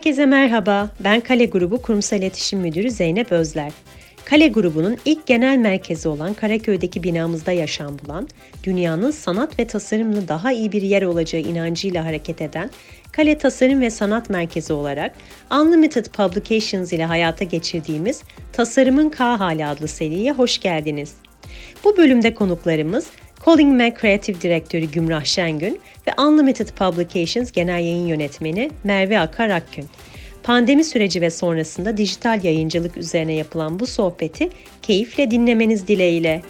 [0.00, 0.90] Herkese merhaba.
[1.00, 3.72] Ben Kale Grubu Kurumsal İletişim Müdürü Zeynep Özler.
[4.24, 8.28] Kale grubunun ilk genel merkezi olan Karaköy'deki binamızda yaşam bulan,
[8.64, 12.70] dünyanın sanat ve tasarımlı daha iyi bir yer olacağı inancıyla hareket eden
[13.12, 15.12] Kale Tasarım ve Sanat Merkezi olarak
[15.60, 18.22] Unlimited Publications ile hayata geçirdiğimiz
[18.52, 21.14] Tasarımın K Hali adlı seriye hoş geldiniz.
[21.84, 23.06] Bu bölümde konuklarımız
[23.44, 29.86] Calling Mac Creative Direktörü Gümrah Şengün ve Unlimited Publications Genel Yayın Yönetmeni Merve Akar Akgün.
[30.42, 34.50] Pandemi süreci ve sonrasında dijital yayıncılık üzerine yapılan bu sohbeti
[34.82, 36.42] keyifle dinlemeniz dileğiyle.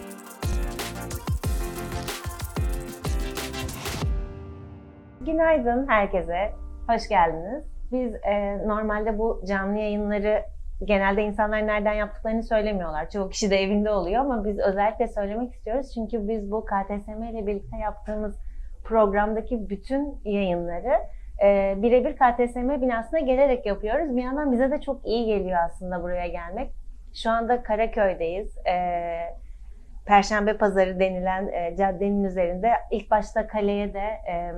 [5.25, 6.51] Günaydın herkese,
[6.87, 7.63] hoş geldiniz.
[7.91, 10.43] Biz e, normalde bu canlı yayınları
[10.85, 13.09] genelde insanlar nereden yaptıklarını söylemiyorlar.
[13.09, 15.91] Çoğu kişi de evinde oluyor ama biz özellikle söylemek istiyoruz.
[15.93, 18.35] Çünkü biz bu KTSM ile birlikte yaptığımız
[18.83, 20.93] programdaki bütün yayınları
[21.43, 24.15] e, birebir KTSM binasına gelerek yapıyoruz.
[24.15, 26.71] Bir yandan bize de çok iyi geliyor aslında buraya gelmek.
[27.13, 28.57] Şu anda Karaköy'deyiz.
[28.57, 28.75] E,
[30.05, 32.71] Perşembe Pazarı denilen e, caddenin üzerinde.
[32.91, 33.99] İlk başta kaleye de
[34.31, 34.51] e,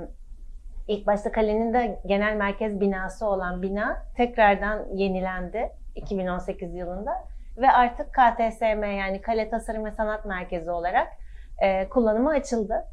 [0.88, 7.12] ilk başta kalenin de genel merkez binası olan bina tekrardan yenilendi 2018 yılında
[7.58, 11.08] ve artık KTSM yani Kale Tasarım ve Sanat Merkezi olarak
[11.62, 12.86] e, kullanıma açıldı.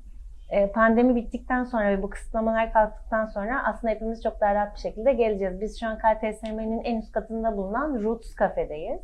[0.51, 4.81] E, pandemi bittikten sonra ve bu kısıtlamalar kalktıktan sonra aslında hepimiz çok daha rahat bir
[4.81, 5.61] şekilde geleceğiz.
[5.61, 9.01] Biz şu an KTSM'nin en üst katında bulunan Roots Cafe'deyiz.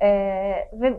[0.00, 0.08] E,
[0.72, 0.94] ve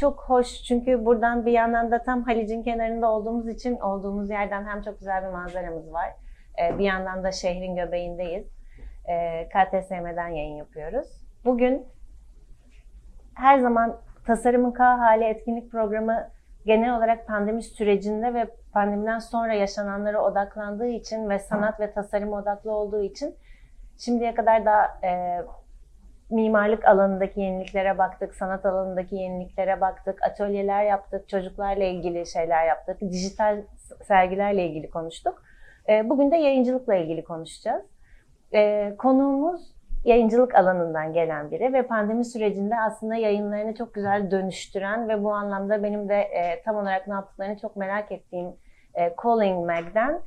[0.00, 4.82] çok hoş çünkü buradan bir yandan da tam Halic'in kenarında olduğumuz için olduğumuz yerden hem
[4.82, 6.10] çok güzel bir manzaramız var.
[6.62, 8.46] E, bir yandan da şehrin göbeğindeyiz.
[9.08, 11.25] E, KTSM'den yayın yapıyoruz.
[11.46, 11.86] Bugün
[13.34, 16.30] her zaman Tasarımın K hali etkinlik programı
[16.64, 22.72] genel olarak pandemi sürecinde ve pandemiden sonra yaşananlara odaklandığı için ve sanat ve tasarım odaklı
[22.72, 23.34] olduğu için
[23.98, 25.42] şimdiye kadar da e,
[26.30, 33.62] mimarlık alanındaki yeniliklere baktık, sanat alanındaki yeniliklere baktık, atölyeler yaptık, çocuklarla ilgili şeyler yaptık, dijital
[34.02, 35.42] sergilerle ilgili konuştuk.
[35.88, 37.84] E, bugün de yayıncılıkla ilgili konuşacağız.
[38.54, 39.75] E, konuğumuz
[40.06, 45.82] yayıncılık alanından gelen biri ve pandemi sürecinde aslında yayınlarını çok güzel dönüştüren ve bu anlamda
[45.82, 48.48] benim de e, tam olarak ne yaptıklarını çok merak ettiğim
[48.94, 50.20] e, Calling Mag'den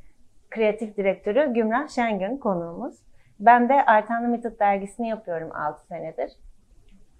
[0.50, 2.94] kreatif direktörü Gümrah Şengün konuğumuz.
[3.40, 6.32] Ben de Artan Limited dergisini yapıyorum 6 senedir.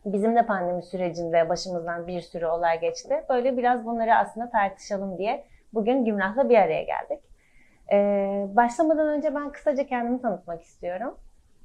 [0.04, 3.24] Bizim de pandemi sürecinde başımızdan bir sürü olay geçti.
[3.28, 5.44] Böyle biraz bunları aslında tartışalım diye
[5.74, 7.20] bugün Gümrah'la bir araya geldik.
[7.92, 11.14] Ee, başlamadan önce ben kısaca kendimi tanıtmak istiyorum.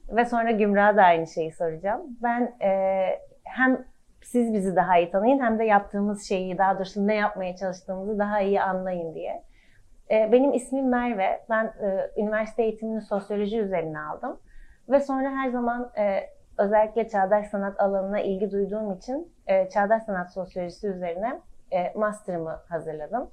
[0.09, 2.01] Ve sonra Gümrah'a da aynı şeyi soracağım.
[2.23, 3.05] Ben e,
[3.43, 3.85] hem
[4.21, 8.41] siz bizi daha iyi tanıyın hem de yaptığımız şeyi, daha doğrusu ne yapmaya çalıştığımızı daha
[8.41, 9.43] iyi anlayın diye.
[10.11, 11.45] E, benim ismim Merve.
[11.49, 14.39] Ben e, üniversite eğitimini sosyoloji üzerine aldım.
[14.89, 16.19] Ve sonra her zaman e,
[16.57, 21.39] özellikle çağdaş sanat alanına ilgi duyduğum için e, çağdaş sanat sosyolojisi üzerine
[21.71, 23.31] e, master'ımı hazırladım.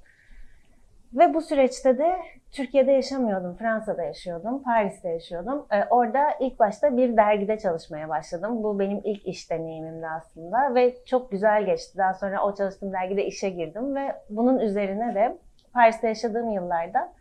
[1.13, 2.15] Ve bu süreçte de
[2.51, 5.65] Türkiye'de yaşamıyordum, Fransa'da yaşıyordum, Paris'te yaşıyordum.
[5.71, 8.63] Ee, orada ilk başta bir dergide çalışmaya başladım.
[8.63, 11.97] Bu benim ilk iş deneyimimdi aslında ve çok güzel geçti.
[11.97, 15.37] Daha sonra o çalıştığım dergide işe girdim ve bunun üzerine de
[15.73, 17.13] Paris'te yaşadığım yıllarda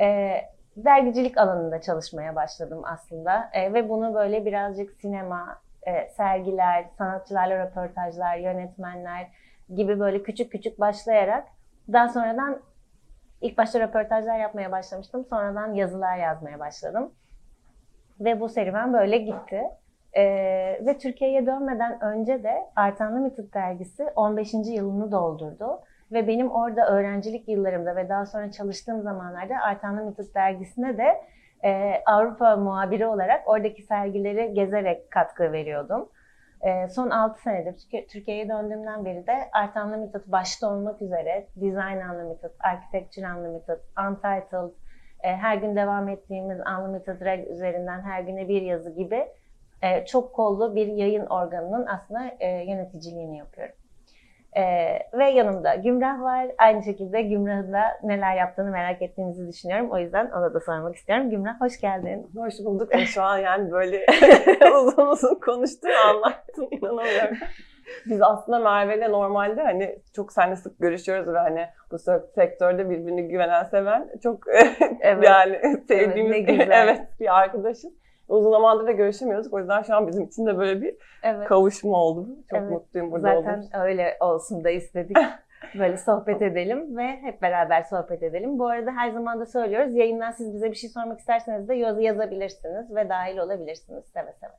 [0.00, 0.36] e,
[0.76, 3.50] dergicilik alanında çalışmaya başladım aslında.
[3.52, 9.26] E, ve bunu böyle birazcık sinema, e, sergiler, sanatçılarla röportajlar, yönetmenler
[9.74, 11.44] gibi böyle küçük küçük başlayarak
[11.92, 12.60] daha sonradan
[13.40, 15.24] İlk başta röportajlar yapmaya başlamıştım.
[15.24, 17.12] Sonradan yazılar yazmaya başladım.
[18.20, 19.62] Ve bu serüven böyle gitti.
[20.16, 24.54] Ee, ve Türkiye'ye dönmeden önce de Artan Limited dergisi 15.
[24.54, 25.80] yılını doldurdu.
[26.12, 31.22] Ve benim orada öğrencilik yıllarımda ve daha sonra çalıştığım zamanlarda Artan Limited dergisine de
[31.64, 36.08] e, Avrupa muhabiri olarak oradaki sergileri gezerek katkı veriyordum.
[36.60, 42.50] E, son 6 senedir Türkiye'ye döndüğümden beri de Art Unlimited başta olmak üzere Design Unlimited,
[42.60, 43.78] Architecture Unlimited,
[44.08, 44.70] Untitled,
[45.22, 49.28] e, her gün devam ettiğimiz Unlimited Reg üzerinden her güne bir yazı gibi
[49.82, 53.74] e, çok kollu bir yayın organının aslında e, yöneticiliğini yapıyorum.
[54.56, 56.46] Ee, ve yanımda Gümrah var.
[56.58, 59.90] Aynı şekilde Gümrah'ın da neler yaptığını merak ettiğinizi düşünüyorum.
[59.90, 61.30] O yüzden ona da sormak istiyorum.
[61.30, 62.30] Gümrah hoş geldin.
[62.36, 62.92] Hoş bulduk.
[63.06, 64.06] Şu an yani böyle
[64.74, 66.68] uzun uzun konuştun, anlattın.
[66.70, 67.36] inanamıyorum.
[68.06, 71.98] Biz aslında Merve'yle normalde hani çok seninle sık görüşüyoruz ve hani bu
[72.34, 74.42] sektörde birbirini güvenen seven çok
[75.00, 75.24] evet.
[75.24, 77.92] yani sevdiğimiz evet, evet bir arkadaşız.
[78.28, 79.52] Uzun zamandır da görüşemiyorduk.
[79.54, 81.48] O yüzden şu an bizim için de böyle bir evet.
[81.48, 82.28] kavuşma oldu.
[82.50, 82.70] Çok evet.
[82.70, 85.16] mutluyum burada Zaten olduğum öyle olsun da istedik.
[85.78, 88.58] Böyle sohbet edelim ve hep beraber sohbet edelim.
[88.58, 89.94] Bu arada her zaman da söylüyoruz.
[89.94, 94.52] Yayından siz bize bir şey sormak isterseniz de yaz yazabilirsiniz ve dahil olabilirsiniz seve seve.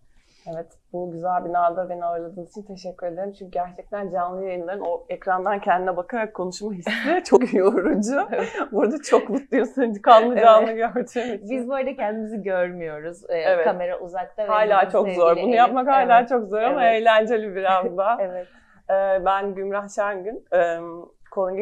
[0.47, 3.33] Evet, bu güzel binada beni ağırladığınız için teşekkür ederim.
[3.33, 8.27] Çünkü gerçekten canlı yayınların o ekrandan kendine bakarak konuşma hissi çok yorucu.
[8.71, 11.41] Burada çok mutluyum seni kanlı canlı gördüğüm için.
[11.49, 13.23] Biz bu arada kendimizi görmüyoruz.
[13.29, 13.65] Ee, Evet.
[13.65, 14.49] Kamera uzakta.
[14.49, 15.37] hala çok zor.
[15.37, 16.29] Bunu yapmak hala Evet.
[16.29, 17.01] çok zor ama Evet.
[17.01, 18.17] eğlenceli biraz da.
[18.19, 18.47] Evet.
[18.89, 20.45] Ee, Ben Gümrah Şengün.
[20.53, 20.77] Ee,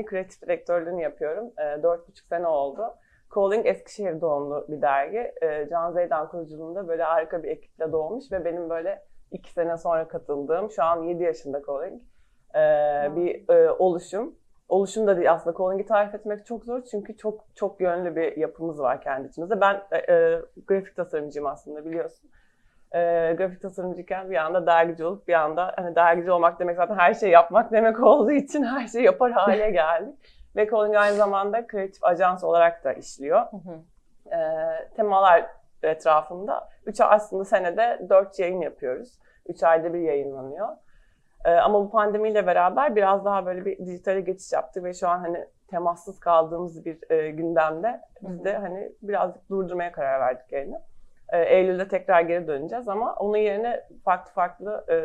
[0.06, 1.52] kreatif direktörlüğünü yapıyorum.
[1.60, 2.94] Ee, Dört buçuk sene oldu.
[3.36, 5.32] Calling Eskişehir doğumlu bir dergi.
[5.42, 10.08] Ee, Can Zeydan kuruculuğunda böyle harika bir ekiple doğmuş ve benim böyle iki sene sonra
[10.08, 12.02] katıldığım, şu an 7 yaşında Calling,
[12.56, 14.36] ee, bir e, oluşum.
[14.70, 18.80] Oluşum da değil aslında Calling'i tarif etmek çok zor çünkü çok çok yönlü bir yapımız
[18.80, 19.62] var kendi içimizde.
[19.62, 22.30] Ben e, e, grafik tasarımcıyım aslında biliyorsun
[22.92, 27.14] e, grafik tasarımcıyken bir anda dergici olup bir anda hani dergici olmak demek zaten her
[27.14, 30.16] şeyi yapmak demek olduğu için her şeyi yapar hale geldik.
[30.58, 33.40] Ve Calling aynı zamanda kreatif ajans olarak da işliyor.
[33.40, 33.80] Hı hı.
[34.36, 34.40] E,
[34.96, 35.46] temalar
[35.84, 36.70] etrafında.
[36.86, 39.20] Üç aslında senede dört yayın yapıyoruz.
[39.50, 40.68] Üç ayda bir yayınlanıyor.
[41.46, 45.20] E, ama bu pandemiyle beraber biraz daha böyle bir dijitale geçiş yaptık ve şu an
[45.20, 50.82] hani temassız kaldığımız bir e, gündemde biz de hani birazcık durdurmaya karar verdik yayını.
[51.30, 54.96] E, Eylül'de tekrar geri döneceğiz ama onun yerine farklı farklı e,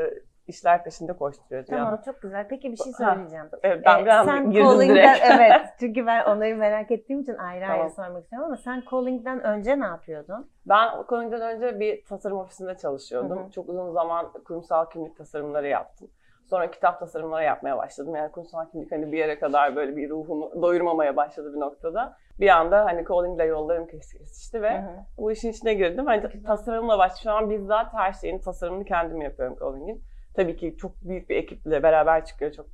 [0.52, 1.68] işler peşinde koşturuyoruz.
[1.70, 2.02] Tamam yandan.
[2.02, 2.46] çok güzel.
[2.48, 3.14] Peki bir şey Ha.
[3.14, 3.46] söyleyeceğim.
[3.62, 7.90] Evet, ben Ee, sen Calling'den evet çünkü ben onları merak ettiğim için ayrı ayrı Tamam.
[7.90, 10.50] sormak istiyorum ama sen Calling'den önce ne yapıyordun?
[10.66, 13.38] Ben Calling'den önce bir tasarım ofisinde çalışıyordum.
[13.38, 13.50] Hı hı.
[13.50, 16.08] Çok uzun zaman kurumsal kimlik tasarımları yaptım.
[16.50, 18.14] Sonra kitap tasarımları yapmaya başladım.
[18.14, 22.16] Yani kurumsal kimlik hani bir yere kadar böyle bir ruhumu doyurmamaya başladı bir noktada.
[22.40, 24.90] Bir anda hani Calling'le yollarım kes- kesişti ve Hı hı.
[25.18, 26.06] bu işin içine girdim.
[26.06, 27.12] Hani tasarımla baş.
[27.22, 30.02] Şu an bizzat her şeyin tasarımını kendim yapıyorum Calling'in.
[30.34, 32.52] Tabii ki çok büyük bir ekiple beraber çıkıyor.
[32.52, 32.66] Çok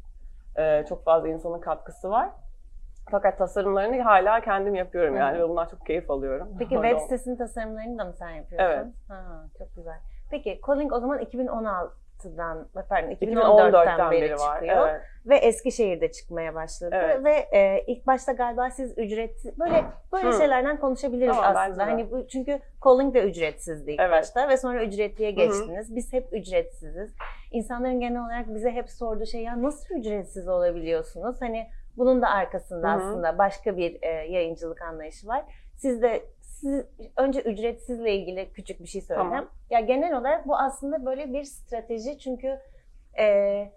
[0.57, 2.31] e, çok fazla insanın katkısı var.
[3.11, 6.49] Fakat tasarımlarını hala kendim yapıyorum yani ve bundan çok keyif alıyorum.
[6.59, 8.73] Peki web sitesinin tasarımlarını da mı sen yapıyorsun?
[8.73, 8.87] Evet.
[9.09, 9.99] Ha, çok güzel.
[10.31, 11.19] Peki Calling o zaman
[12.19, 14.55] 2016'dan pardon 2014'ten 2014'ten beri, beri var.
[14.55, 14.89] çıkıyor.
[14.89, 15.01] Evet.
[15.27, 16.91] Ve Eskişehir'de çıkmaya başladı.
[16.93, 17.25] Evet.
[17.25, 20.39] Ve e, ilk başta galiba siz ücretsiz böyle böyle Hı.
[20.39, 21.87] şeylerden konuşabiliriz Tamam, aslında.
[21.87, 24.13] Hani bu, çünkü calling de ücretsizdi ilk Evet.
[24.13, 25.35] başta ve sonra ücretliye hı.
[25.35, 25.97] geçtiniz.
[25.97, 27.15] Biz hep ücretsiziz.
[27.53, 31.37] İnsanların genel olarak bize hep sorduğu şey ya nasıl ücretsiz olabiliyorsunuz?
[31.41, 31.67] Hani
[31.97, 33.03] bunun da arkasında Hı hı.
[33.03, 35.45] aslında başka bir e, yayıncılık anlayışı var.
[35.77, 36.23] Siz de
[36.61, 36.85] siz,
[37.17, 39.31] önce ücretsizle ilgili küçük bir şey söyleyeceğim.
[39.31, 39.51] Tamam.
[39.71, 42.59] Ya genel olarak bu aslında böyle bir strateji çünkü
[43.19, 43.69] e,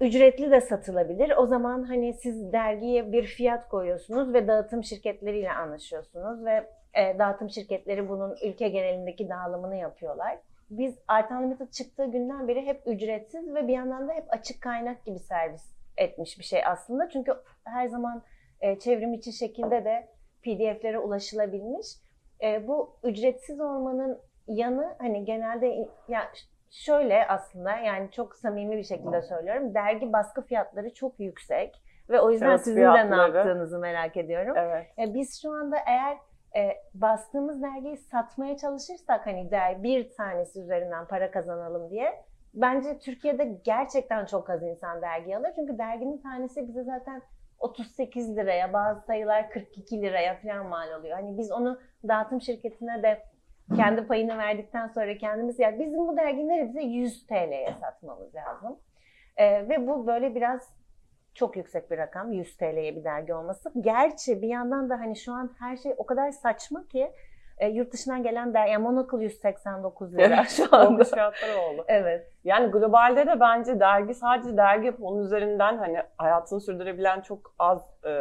[0.00, 1.32] ücretli de satılabilir.
[1.36, 7.50] O zaman hani siz dergiye bir fiyat koyuyorsunuz ve dağıtım şirketleriyle anlaşıyorsunuz ve e, dağıtım
[7.50, 10.38] şirketleri bunun ülke genelindeki dağılımını yapıyorlar.
[10.70, 15.04] Biz Artan Limited çıktığı günden beri hep ücretsiz ve bir yandan da hep açık kaynak
[15.04, 17.08] gibi servis etmiş bir şey aslında.
[17.08, 17.32] Çünkü
[17.64, 18.22] her zaman
[18.60, 20.08] e, çevrim içi şekilde de
[20.56, 21.86] PDF'lere ulaşılabilmiş.
[22.42, 26.22] E, bu ücretsiz olmanın yanı hani genelde ya
[26.70, 29.74] şöyle aslında yani çok samimi bir şekilde söylüyorum.
[29.74, 33.36] Dergi baskı fiyatları çok yüksek ve o yüzden Kağıt sizin de ne fiyatları.
[33.36, 34.54] yaptığınızı merak ediyorum.
[34.56, 34.86] Evet.
[34.98, 36.16] E, biz şu anda eğer
[36.56, 42.24] e, bastığımız dergiyi satmaya çalışırsak hani der bir tanesi üzerinden para kazanalım diye
[42.54, 45.50] bence Türkiye'de gerçekten çok az insan dergi alır.
[45.54, 47.22] Çünkü derginin tanesi bize zaten
[47.58, 51.16] 38 liraya, bazı sayılar 42 liraya falan mal oluyor.
[51.16, 53.22] Hani biz onu dağıtım şirketine de
[53.76, 58.78] kendi payını verdikten sonra kendimiz ya bizim bu dergileri bize 100 TL'ye satmamız lazım.
[59.36, 60.78] E, ve bu böyle biraz
[61.34, 63.72] çok yüksek bir rakam 100 TL'ye bir dergi olması.
[63.80, 67.12] Gerçi bir yandan da hani şu an her şey o kadar saçma ki
[67.58, 70.86] e, yurt dışından gelen dergi, yani Monocle 189 lira şu anda.
[70.88, 71.84] Olmuş fiyatları oldu.
[71.88, 72.32] Evet.
[72.44, 78.04] Yani globalde de bence dergi sadece dergi yapıp onun üzerinden hani hayatını sürdürebilen çok az
[78.04, 78.12] e,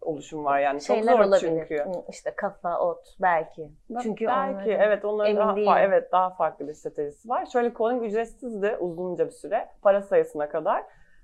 [0.00, 0.80] oluşum var yani.
[0.80, 1.40] Şeyler çok zor olabilir.
[1.68, 1.84] çünkü.
[2.08, 3.68] İşte kafa, ot belki.
[4.02, 5.72] Çünkü belki onların- evet onların daha, değilim.
[5.76, 7.46] evet daha farklı bir stratejisi var.
[7.46, 10.82] Şöyle calling ücretsizdi uzunca bir süre para sayısına kadar.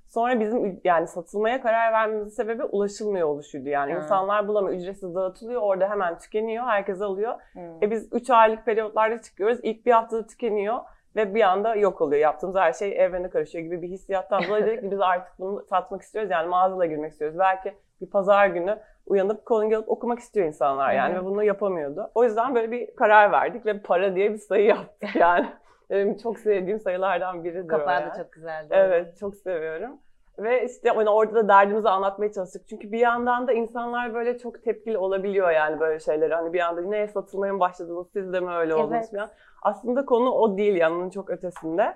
[0.08, 3.68] Sonra bizim yani satılmaya karar vermemizin sebebi ulaşılmıyor oluşuydu.
[3.68, 3.98] Yani Ha.
[3.98, 4.78] insanlar bulamıyor.
[4.80, 5.62] Ücretsiz dağıtılıyor.
[5.62, 6.64] Orada hemen tükeniyor.
[6.64, 7.34] Herkes alıyor.
[7.52, 7.60] Hı.
[7.82, 9.58] E biz 3 aylık periyotlarda çıkıyoruz.
[9.62, 10.78] İlk bir haftada tükeniyor
[11.16, 12.22] ve bir anda yok oluyor.
[12.22, 16.02] Yaptığımız her şey evrene karışıyor gibi bir hissiyattan dolayı dedik ki biz artık bunu satmak
[16.02, 16.30] istiyoruz.
[16.30, 17.38] Yani mağazada girmek istiyoruz.
[17.38, 21.22] Belki bir pazar günü uyanıp calling alıp okumak istiyor insanlar yani Hı hı.
[21.22, 22.10] ve bunu yapamıyordu.
[22.14, 25.46] O yüzden böyle bir karar verdik ve para diye bir sayı yaptık yani.
[25.90, 28.68] Benim çok sevdiğim sayılardan biridir Kapağı da çok güzeldi.
[28.70, 29.98] Evet, çok seviyorum.
[30.38, 32.68] Ve işte hani orada da derdimizi anlatmaya çalıştık.
[32.68, 36.34] Çünkü bir yandan da insanlar böyle çok tepkili olabiliyor yani böyle şeyleri.
[36.34, 39.10] Hani bir anda neye satılmaya mı başladınız, siz de mi öyle oldunuz Evet.
[39.10, 39.30] falan.
[39.62, 41.94] Aslında konu o değil yani onun çok ötesinde.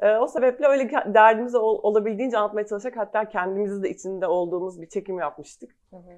[0.00, 4.88] Ee, o sebeple öyle derdimizi ol- olabildiğince anlatmaya çalışarak hatta kendimizi de içinde olduğumuz bir
[4.88, 5.70] çekim yapmıştık.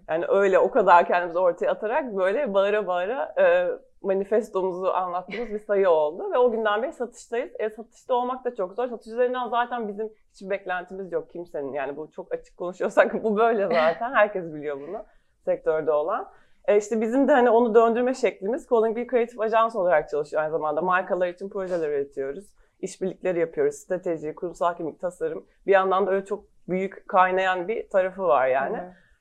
[0.08, 3.68] Yani öyle o kadar kendimizi ortaya atarak böyle bağıra bağıra e,
[4.02, 6.30] manifestomuzu anlattığımız bir sayı oldu.
[6.32, 7.50] Ve o günden beri satıştayız.
[7.58, 8.88] E, satışta olmak da çok zor.
[8.88, 11.72] Satış üzerinden zaten bizim hiçbir beklentimiz yok kimsenin.
[11.72, 14.12] Yani bu çok açık konuşuyorsak bu böyle zaten.
[14.12, 15.04] Herkes biliyor bunu
[15.44, 16.28] sektörde olan.
[16.64, 20.52] E işte bizim de hani onu döndürme şeklimiz Calling bir kreatif ajans olarak çalışıyor aynı
[20.52, 20.82] zamanda.
[20.82, 22.62] Markalar için projeler üretiyoruz.
[22.82, 23.74] İşbirlikleri yapıyoruz.
[23.74, 25.46] Strateji, kurumsal kimlik, tasarım.
[25.66, 28.78] Bir yandan da öyle çok büyük kaynayan bir tarafı var yani.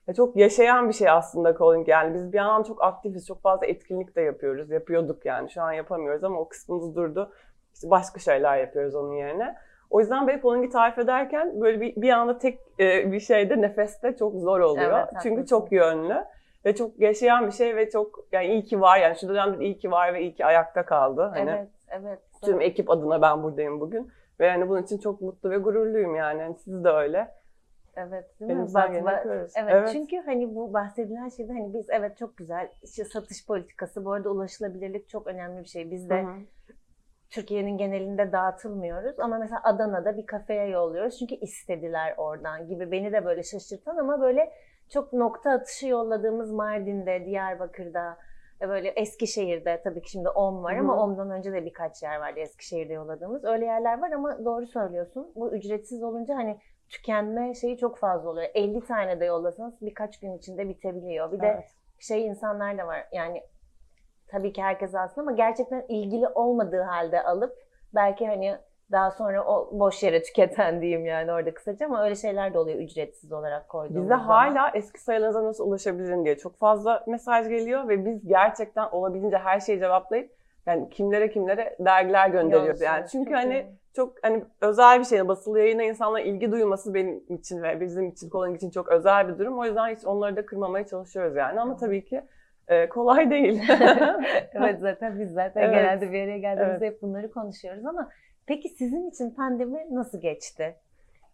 [0.08, 2.14] Ve çok yaşayan bir şey aslında calling yani.
[2.14, 4.70] Biz bir yandan çok aktifiz, çok fazla etkinlik de yapıyoruz.
[4.70, 5.50] Yapıyorduk yani.
[5.50, 7.32] Şu an yapamıyoruz ama o kısmımız durdu.
[7.74, 9.56] İşte başka şeyler yapıyoruz onun yerine.
[9.90, 14.16] O yüzden böyle calling'i tarif ederken böyle bir, bir anda tek e, bir şeyde nefeste
[14.16, 14.98] çok zor oluyor.
[14.98, 15.56] Evet, Çünkü haklısın.
[15.56, 16.24] çok yönlü
[16.64, 19.78] ve çok yaşayan bir şey ve çok yani iyi ki var yani şu dönemde iyi
[19.78, 21.30] ki var ve iyi ki ayakta kaldı.
[21.34, 22.18] Hani Evet, evet.
[22.44, 24.12] tüm ekip adına ben buradayım bugün.
[24.40, 26.40] Ve yani bunun için çok mutlu ve gururluyum yani.
[26.40, 27.34] Yani siz de öyle.
[27.96, 28.66] Evet, değil mi?
[28.74, 29.52] Bak- bak- yapıyoruz.
[29.56, 34.12] Evet, çünkü hani bu bahsedilen şeyde hani biz evet çok güzel işte satış politikası bu
[34.12, 35.90] arada ulaşılabilirlik çok önemli bir şey.
[35.90, 36.24] Biz de.
[37.30, 43.24] Türkiye'nin genelinde dağıtılmıyoruz ama mesela Adana'da bir kafeye yolluyoruz çünkü istediler oradan gibi beni de
[43.24, 44.52] böyle şaşırtan ama böyle
[44.88, 48.16] çok nokta atışı yolladığımız Mardin'de, Diyarbakır'da
[48.68, 50.82] böyle Eskişehir'de tabii ki şimdi OM var Hı hı.
[50.82, 53.44] ama OM'dan önce de birkaç yer vardı Eskişehir'de yolladığımız.
[53.44, 55.32] Öyle yerler var ama doğru söylüyorsun.
[55.34, 58.48] Bu ücretsiz olunca hani tükenme şeyi çok fazla oluyor.
[58.54, 61.32] 50 tane de yollasanız birkaç gün içinde bitebiliyor.
[61.32, 61.70] Bir de Evet.
[61.98, 63.08] şey insanlar da var.
[63.12, 63.42] Yani
[64.28, 67.56] tabii ki herkes aslında ama gerçekten ilgili olmadığı halde alıp
[67.94, 68.56] belki hani
[68.92, 72.78] daha sonra o boş yere tüketen diyeyim yani orada kısaca ama öyle şeyler de oluyor
[72.78, 74.24] ücretsiz olarak koyduğumuz Bize zaman.
[74.24, 79.60] hala eski sayılarınıza nasıl ulaşabilirim diye çok fazla mesaj geliyor ve biz gerçekten olabildiğince her
[79.60, 80.30] şeyi cevaplayıp
[80.66, 82.84] yani kimlere kimlere dergiler gönderiyoruz Yolsun.
[82.84, 83.04] yani.
[83.12, 83.66] Çünkü Çok hani iyi.
[83.96, 88.30] çok hani özel bir şey basılı yayına insanlara ilgi duyması benim için ve bizim için
[88.30, 89.58] Calling için çok özel bir durum.
[89.58, 92.22] O yüzden hiç onları da kırmamaya çalışıyoruz yani ama tabii ki
[92.68, 93.62] e, kolay değil.
[94.54, 95.74] evet zaten biz zaten Evet.
[95.74, 96.94] genelde bir araya geldiğimizde Evet.
[96.94, 98.08] hep bunları konuşuyoruz ama
[98.46, 100.76] peki sizin için pandemi nasıl geçti?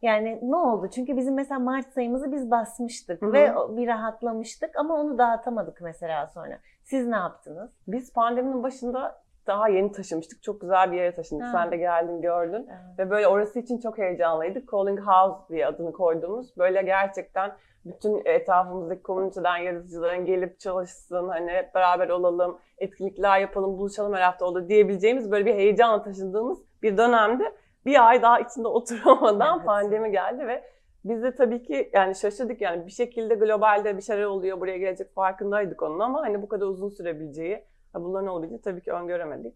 [0.03, 0.88] Yani ne oldu?
[0.95, 3.33] Çünkü bizim mesela Mart sayımızı biz basmıştık Hı hı.
[3.33, 6.59] ve bir rahatlamıştık ama onu dağıtamadık mesela sonra.
[6.85, 7.71] Siz ne yaptınız?
[7.88, 10.43] Biz pandeminin başında daha yeni taşımıştık.
[10.43, 11.47] Çok güzel bir yere taşındık.
[11.47, 11.53] Ha.
[11.53, 12.69] Sen de geldin gördün.
[12.99, 14.73] Ve böyle orası için çok heyecanlıydık.
[14.73, 17.53] Calling House diye adını koyduğumuz böyle gerçekten
[17.85, 24.45] bütün etrafımızdaki komüniteden yaratıcıların gelip çalışsın, hani hep beraber olalım, etkinlikler yapalım, buluşalım her hafta
[24.45, 27.52] olur diyebileceğimiz böyle bir heyecanla taşındığımız bir dönemde
[27.87, 29.66] bir ay daha içinde oturamadan Evet.
[29.66, 30.64] pandemi geldi ve
[31.04, 35.14] biz de tabii ki yani şaşırdık yani bir şekilde globalde bir şeyler oluyor buraya gelecek
[35.14, 39.54] farkındaydık onun ama hani bu kadar uzun sürebileceği, bunların olabileceğini tabii ki öngöremedik.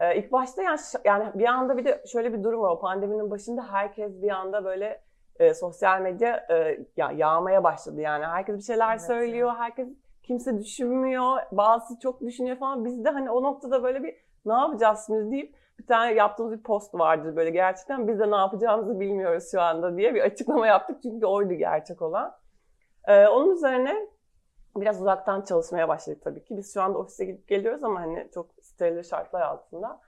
[0.00, 2.70] Ee, ilk başta yani, yani bir anda bir de şöyle bir durum var.
[2.70, 5.00] O pandeminin başında herkes bir anda böyle
[5.38, 8.26] e, sosyal medya e, ya yağmaya başladı yani.
[8.26, 9.52] Herkes bir şeyler Evet, söylüyor.
[9.58, 9.88] Herkes
[10.22, 11.36] kimse düşünmüyor.
[11.52, 12.84] Bazısı çok düşünüyor falan.
[12.84, 14.16] Biz de hani o noktada böyle bir
[14.46, 18.36] ne yapacağız şimdi deyip bir tane yaptığımız bir post vardır böyle gerçekten biz de ne
[18.36, 22.34] yapacağımızı bilmiyoruz şu anda diye bir açıklama yaptık çünkü oydu gerçek olan.
[23.08, 24.06] Ee, onun üzerine
[24.76, 26.56] biraz uzaktan çalışmaya başladık tabii ki.
[26.56, 30.00] Biz şu anda ofise gidip geliyoruz ama hani çok steril şartlar altında.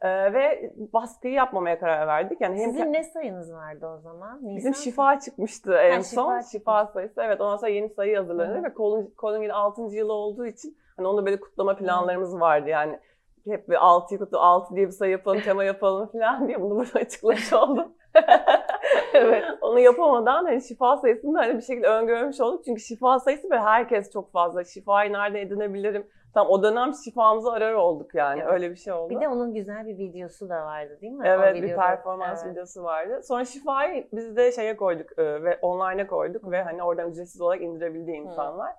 [0.00, 2.40] Ee, ve baskıyı yapmamaya karar verdik.
[2.40, 4.36] Yani hem Sizin ne sayınız vardı o zaman?
[4.42, 4.56] Nisan?
[4.56, 6.32] Bizim şifa çıkmıştı en Ha, şifa son.
[6.40, 6.52] çıkmış.
[6.52, 7.22] Şifa sayısı.
[7.22, 8.62] Evet ondan sonra yeni sayı hazırlanıyor Hı.
[8.64, 9.82] ve Colin- Colling'in 6.
[9.82, 13.00] yılı olduğu için hani onda böyle kutlama planlarımız vardı yani.
[13.44, 16.98] Hep bir 6'yı kutlu 6 diye bir sayı yapalım, tema yapalım falan diye bunu burada
[16.98, 17.92] açıklamış oldum.
[19.14, 19.44] evet.
[19.60, 22.64] Onu yapamadan hani şifa sayısını da hani bir şekilde öngörmüş olduk.
[22.64, 24.64] Çünkü şifa sayısı böyle herkes çok fazla.
[24.64, 26.06] Şifayı nerede edinebilirim?
[26.34, 28.40] Tam o dönem şifamızı arar olduk yani.
[28.40, 28.52] Evet.
[28.52, 29.10] Öyle bir şey oldu.
[29.10, 31.22] Bir de onun güzel bir videosu da vardı değil mi?
[31.22, 32.52] O Evet bir performans Evet.
[32.52, 33.20] videosu vardı.
[33.22, 36.50] Sonra Şifa'yı biz de şeye koyduk e, ve online'a koyduk Hı.
[36.50, 38.72] ve hani oradan ücretsiz olarak indirebildi insanlar.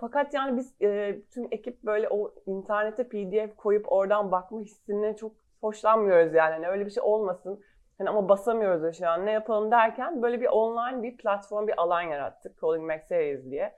[0.00, 5.32] Fakat yani biz e, tüm ekip böyle o internete PDF koyup oradan bakma hissine çok
[5.60, 6.52] hoşlanmıyoruz yani.
[6.52, 7.60] Hani öyle bir şey olmasın.
[7.98, 12.02] Hani ama basamıyoruz şu an ne yapalım derken böyle bir online bir platform bir alan
[12.02, 12.60] yarattık.
[12.60, 13.72] Calling Mac Series diye.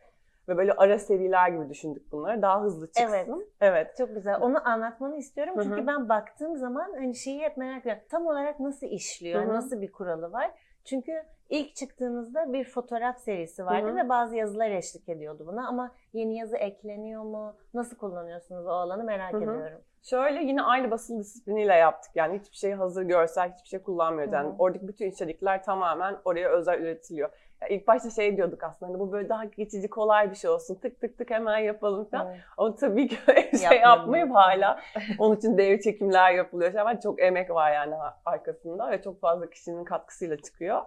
[0.49, 2.43] Ve böyle ara seriler gibi düşündük bunları.
[2.43, 3.09] Daha hızlı çıksın.
[3.09, 3.29] Evet.
[3.61, 3.97] Evet.
[3.99, 4.41] Çok güzel.
[4.41, 5.55] Onu anlatmanı istiyorum.
[5.63, 5.87] Çünkü hı.
[5.87, 8.03] ben baktığım zaman hani şeyi hep merak ediyorum.
[8.11, 9.43] Tam olarak nasıl işliyor?
[9.43, 9.55] Hı hı.
[9.55, 10.51] Nasıl bir kuralı var?
[10.85, 11.13] Çünkü
[11.53, 13.97] ilk çıktığınızda bir fotoğraf serisi vardı Hı hı.
[13.97, 17.57] ve bazı yazılar eşlik ediyordu buna ama yeni yazı ekleniyor mu?
[17.75, 19.43] Nasıl kullanıyorsunuz o alanı merak Hı hı.
[19.43, 19.79] ediyorum.
[20.03, 22.11] Şöyle yine aynı basın disipliniyle yaptık.
[22.15, 24.33] Yani hiçbir şey hazır görsel, hiçbir şey kullanmıyoruz.
[24.35, 27.31] Yani oradaki bütün içerikler tamamen oraya özel üretiliyor.
[27.71, 30.75] İlk başta şey diyorduk aslında hani bu böyle daha geçici kolay bir şey olsun.
[30.75, 32.27] Tık tık tık hemen yapalım falan.
[32.27, 32.41] Evet.
[32.57, 33.17] Ama tabii ki
[33.59, 34.81] şey yapmayıp hala
[35.19, 36.75] onun için dev çekimler yapılıyor.
[36.75, 40.83] Ama çok emek var yani arkasında ve çok fazla kişinin katkısıyla çıkıyor.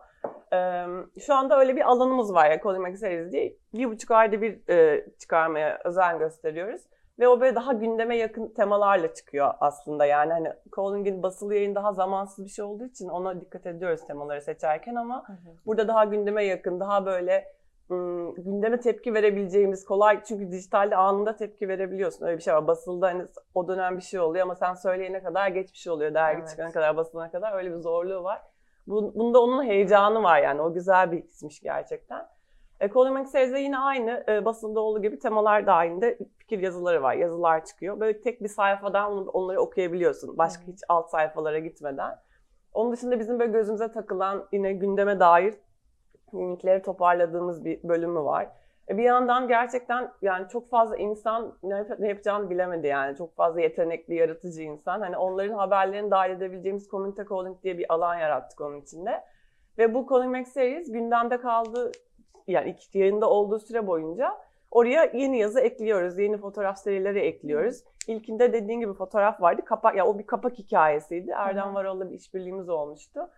[1.20, 3.56] Şu anda öyle bir alanımız var ya Calling Series diye.
[3.74, 4.60] Bir buçuk ayda bir
[5.20, 6.82] çıkarmaya özen gösteriyoruz.
[7.20, 10.06] Ve o böyle daha gündeme yakın temalarla çıkıyor aslında.
[10.06, 14.42] Yani hani Calling'in basılı yayın daha zamansız bir şey olduğu için ona dikkat ediyoruz temaları
[14.42, 15.56] seçerken ama Hı hı.
[15.66, 17.56] Burada daha gündeme yakın, daha böyle
[17.92, 22.26] ım, gündeme tepki verebileceğimiz kolay çünkü dijitalde anında tepki verebiliyorsun.
[22.26, 22.68] Öyle bir şey var.
[22.68, 26.14] Basılda hani o dönem bir şey oluyor ama sen söyleyene kadar geçmiş oluyor.
[26.14, 26.50] Dergi Evet.
[26.50, 28.42] çıkana kadar, basılana kadar öyle bir zorluğu var.
[28.88, 30.62] Bu, bunda onun heyecanı var yani.
[30.62, 32.28] O güzel bir hismiş gerçekten.
[32.80, 37.14] E, Calling Series'de yine aynı e, basında olduğu gibi temalar dahilinde fikir yazıları var.
[37.14, 38.00] Yazılar çıkıyor.
[38.00, 40.38] Böyle tek bir sayfadan onları okuyabiliyorsun.
[40.38, 40.72] Başka Hı.
[40.72, 42.20] hiç alt sayfalara gitmeden.
[42.74, 45.56] Onun dışında bizim böyle gözümüze takılan yine gündeme dair
[46.34, 48.48] linkleri toparladığımız bir bölümü var.
[48.90, 53.18] E, Bir yandan gerçekten yani çok fazla insan ne, yap- ne yapacağını bilemedi yani.
[53.18, 55.00] Çok fazla yetenekli, yaratıcı insan.
[55.02, 59.24] Hani onların haberlerini dahil edebileceğimiz Community Calling diye bir alan yarattık onun içinde.
[59.78, 61.92] Ve bu Calling Max Series gündemde kaldı
[62.48, 64.38] yani iki yayında olduğu süre boyunca
[64.72, 66.18] oraya yeni yazı ekliyoruz.
[66.18, 67.84] Yeni fotoğraf serileri ekliyoruz.
[68.08, 69.62] İlkinde dediğin gibi fotoğraf vardı.
[69.66, 71.32] Kapak ya o bir kapak hikayesiydi.
[71.32, 71.76] Erdem.
[71.76, 73.30] Varol'la bir işbirliğimiz olmuştu.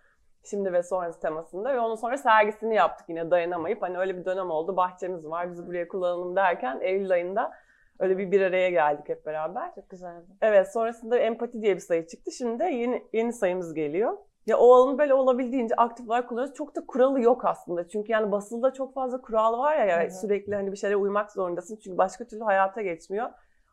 [0.44, 4.52] Şimdi ve sonrası temasında ve onun sonra sergisini yaptık yine dayanamayıp hani öyle bir dönem
[4.52, 4.78] oldu.
[4.78, 5.52] Bahçemiz var.
[5.52, 7.52] Bizi buraya kullanalım derken Eylül ayında
[8.00, 9.76] öyle bir bir araya geldik hep beraber.
[9.76, 10.26] Çok güzeldi.
[10.42, 12.32] Evet sonrasında empati diye bir sayı çıktı.
[12.32, 14.18] Şimdi de yeni yeni sayımız geliyor.
[14.48, 16.56] Ya o alanı böyle olabildiğince aktif olarak kullanıyoruz.
[16.56, 17.88] Çok da kuralı yok aslında.
[17.88, 20.12] Çünkü yani basılda çok fazla kural var ya, ya hı.
[20.12, 21.80] sürekli hani bir şeylere uymak zorundasın.
[21.84, 23.30] Çünkü başka türlü hayata geçmiyor.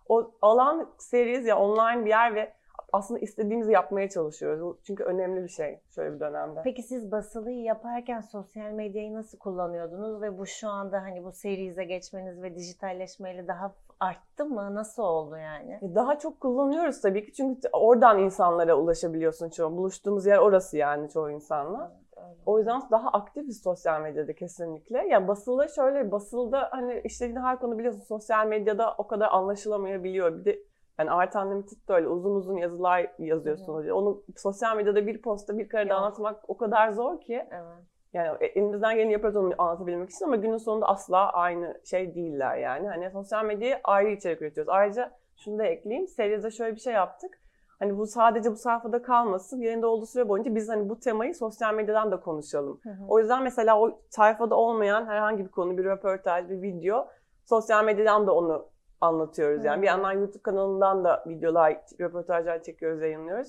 [0.08, 2.52] O alan series ya online bir yer ve
[2.92, 4.76] aslında istediğimizi yapmaya çalışıyoruz.
[4.84, 6.60] Çünkü önemli bir şey şöyle bir dönemde.
[6.64, 11.84] Peki siz basılıyı yaparken sosyal medyayı nasıl kullanıyordunuz ve bu şu anda hani bu serize
[11.84, 14.74] geçmeniz ve dijitalleşmeyle daha arttı mı?
[14.74, 15.78] Nasıl oldu yani?
[15.82, 19.76] E, Daha çok kullanıyoruz tabii ki çünkü oradan insanlara ulaşabiliyorsun çoğu.
[19.76, 21.92] Buluştuğumuz yer orası yani çoğu insanla.
[22.46, 25.08] O yüzden daha aktifiz sosyal medyada kesinlikle.
[25.08, 30.38] Ya basılı şöyle basılda hani işlediğin her konu biliyorsun sosyal medyada o kadar anlaşılamayabiliyor.
[30.38, 30.58] Bir de
[30.98, 33.88] yani Art Unlimited de öyle uzun uzun yazılar yazıyorsun.
[33.88, 35.98] Onu sosyal medyada bir posta bir karede Yok.
[35.98, 37.48] anlatmak o kadar zor ki.
[37.50, 37.84] Evet.
[38.14, 42.56] Yani e, elimizden geleni yapıyoruz onu anlatabilmek için ama günün sonunda asla aynı şey değiller
[42.56, 42.88] yani.
[42.88, 44.68] Hani sosyal medyaya ayrı içerik üretiyoruz.
[44.68, 46.08] Ayrıca şunu da ekleyeyim.
[46.08, 47.38] Seride şöyle bir şey yaptık.
[47.78, 49.60] Hani bu sadece bu sayfada kalmasın.
[49.60, 52.80] Yerinde olduğu süre boyunca biz hani bu temayı sosyal medyadan da konuşalım.
[52.82, 53.04] Hı hı.
[53.08, 57.08] O yüzden mesela o sayfada olmayan herhangi bir konu, bir röportaj, bir video
[57.44, 58.68] sosyal medyadan da onu
[59.00, 59.64] anlatıyoruz.
[59.64, 59.82] Yani Hı.
[59.82, 63.48] bir yandan YouTube kanalından da videolar, röportajlar çekiyoruz, yayınlıyoruz.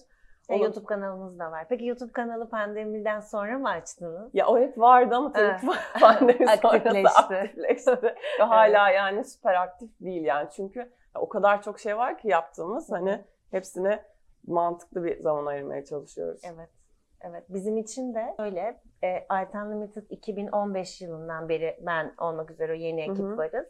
[0.49, 1.65] E, Onu- YouTube kanalımız da var.
[1.69, 4.29] Peki YouTube kanalı pandemiden sonra mı açtınız?
[4.33, 5.61] Ya o hep vardı ama tabii Evet.
[5.61, 5.67] ki
[6.01, 7.91] pandemi sonrası Aktifleşti.
[8.39, 10.49] Ve hala yani süper aktif değil yani.
[10.55, 14.03] Çünkü o kadar çok şey var ki yaptığımız hani hepsine
[14.47, 16.41] mantıklı bir zaman ayırmaya çalışıyoruz.
[16.55, 16.69] Evet.
[17.21, 17.43] Evet.
[17.49, 18.81] Bizim için de öyle.
[19.03, 23.37] E, Art Unlimited 2015 yılından beri ben olmak üzere o yeni ekip Hı hı.
[23.37, 23.67] varız.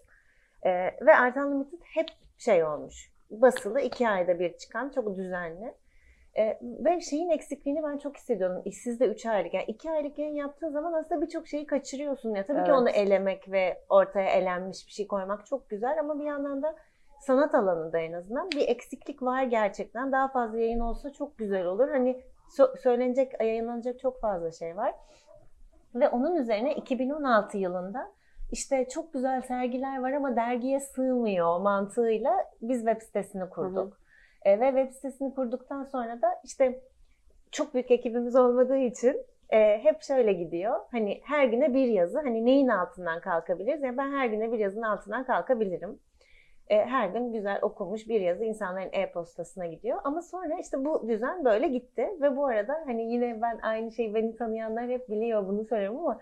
[0.63, 0.71] E,
[1.05, 2.07] ve Art Unlimited hep
[2.37, 3.11] şey olmuş.
[3.31, 5.73] Basılı iki ayda bir çıkan çok düzenli.
[6.37, 8.71] E, ve şeyin eksikliğini ben çok hissediyordum.
[8.71, 9.53] Siz de üç aylık.
[9.53, 12.35] Yani iki aylık yayın yaptığın zaman aslında birçok şeyi kaçırıyorsun.
[12.35, 12.79] Ya tabii ki Evet.
[12.79, 16.75] onu elemek ve ortaya elenmiş bir şey koymak çok güzel ama bir yandan da
[17.19, 20.11] sanat alanında en azından bir eksiklik var gerçekten.
[20.11, 21.89] Daha fazla yayın olsa çok güzel olur.
[21.89, 22.21] Hani
[22.57, 24.95] sö- söylenecek, yayınlanacak çok fazla şey var.
[25.95, 28.11] Ve onun üzerine 2016 yılında
[28.51, 33.97] işte çok güzel sergiler var ama dergiye sığmıyor mantığıyla biz web sitesini kurduk.
[34.45, 36.81] E, ve web sitesini kurduktan sonra da işte
[37.51, 40.79] çok büyük ekibimiz olmadığı için e, hep şöyle gidiyor.
[40.91, 43.83] Hani her güne bir yazı, hani neyin altından kalkabiliriz?
[43.83, 45.99] Yani ben her güne bir yazının altından kalkabilirim.
[46.67, 49.99] E, her gün güzel okunmuş bir yazı insanların e-postasına gidiyor.
[50.03, 54.15] Ama sonra işte bu düzen böyle gitti ve bu arada hani yine ben aynı şeyi
[54.15, 56.19] beni tanıyanlar hep biliyor bunu söylüyorum ama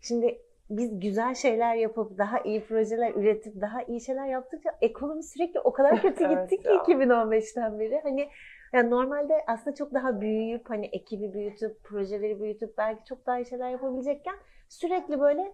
[0.00, 0.38] şimdi
[0.70, 5.72] biz güzel şeyler yapıp daha iyi projeler üretip daha iyi şeyler yaptıkça ekonomi sürekli o
[5.72, 6.74] kadar kötü Evet gitti ki ya.
[6.74, 8.00] 2015'ten beri.
[8.02, 8.28] Hani
[8.72, 13.46] yani normalde aslında çok daha büyüyüp hani ekibi büyütüp projeleri büyütüp belki çok daha iyi
[13.46, 14.34] şeyler yapabilecekken
[14.68, 15.52] sürekli böyle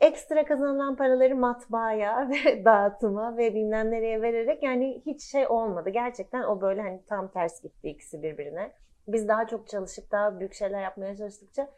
[0.00, 5.90] ekstra kazanılan paraları matbaaya ve dağıtıma ve bilmem nereye vererek yani hiç şey olmadı.
[5.90, 8.72] Gerçekten o böyle hani tam ters gitti ikisi birbirine.
[9.08, 11.68] Biz daha çok çalışıp daha büyük şeyler yapmaya çalıştıkça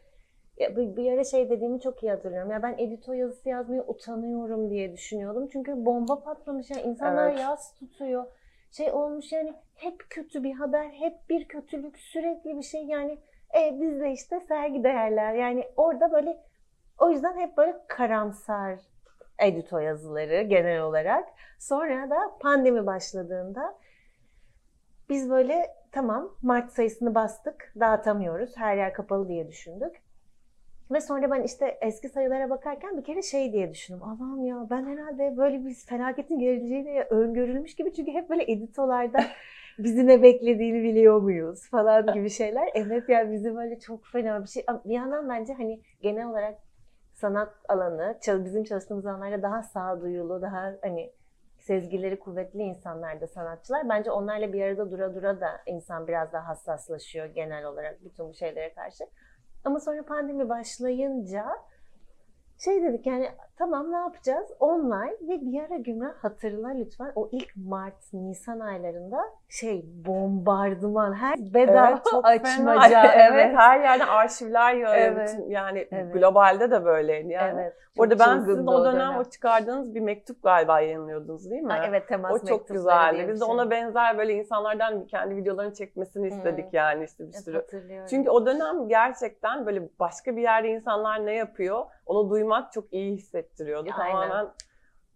[0.57, 2.51] ya bir, bir ara şey dediğimi çok iyi hatırlıyorum.
[2.51, 5.47] Ya ben edito yazısı yazmaya utanıyorum diye düşünüyordum.
[5.47, 6.69] Çünkü bomba patlamış.
[6.69, 7.39] Yani insanlar Evet.
[7.39, 8.25] yaz tutuyor.
[8.71, 13.17] şey olmuş yani hep kötü bir haber, hep bir kötülük, sürekli bir şey yani
[13.57, 16.37] e, biz de işte sergi değerler yani orada böyle
[16.99, 18.79] o yüzden hep böyle karamsar
[19.39, 21.29] edito yazıları genel olarak.
[21.59, 23.77] Sonra da pandemi başladığında
[25.09, 30.04] biz böyle tamam Mart sayısını bastık, dağıtamıyoruz, her yer kapalı diye düşündük.
[30.91, 34.03] Ve sonra ben işte eski sayılara bakarken bir kere şey diye düşündüm.
[34.03, 39.19] Allah'ım ya ben herhalde böyle bir felaketin geleceğini öngörülmüş gibi çünkü hep böyle editolarda
[39.79, 42.69] bizi ne beklediğini biliyor muyuz falan gibi şeyler.
[42.75, 44.65] Evet yani bizi böyle çok fena bir şey.
[44.85, 46.57] Bir yandan bence hani genel olarak
[47.13, 51.11] sanat alanı bizim çalıştığımız alanlarda daha sağduyulu, daha hani
[51.57, 53.89] sezgileri kuvvetli insanlar da sanatçılar.
[53.89, 58.33] Bence onlarla bir arada dura dura da insan biraz daha hassaslaşıyor genel olarak bütün bu
[58.33, 59.03] şeylere karşı.
[59.65, 61.45] Ama sonra pandemi başlayınca
[62.57, 64.51] şey dedik yani tamam ne yapacağız?
[64.59, 71.35] Online ve bir ara güme hatırla lütfen o ilk Mart, Nisan aylarında şey bombardıman her
[71.53, 73.01] bedava evet, çok açmaca.
[73.01, 73.13] Fena.
[73.13, 73.31] evet.
[73.33, 75.17] evet her yerden arşivler yağıyor.
[75.17, 75.39] Evet.
[75.47, 76.13] Yani evet.
[76.13, 77.61] globalde de böyleydi yani.
[77.61, 77.73] Evet.
[77.97, 81.73] Orada ben sizin o dönem, dönem o çıkardığınız bir mektup galiba yayınlıyordunuz değil mi?
[81.73, 83.25] Ha, evet temas O çok güzeldi.
[83.29, 86.73] Biz de ona benzer böyle insanlardan kendi videolarını çekmesini istedik hmm.
[86.73, 87.65] yani işte bir sürü.
[88.09, 93.15] Çünkü o dönem gerçekten böyle başka bir yerde insanlar ne yapıyor onu duymak çok iyi
[93.45, 93.89] hissettiriyordu.
[93.97, 94.11] Aynen.
[94.11, 94.53] Tamamen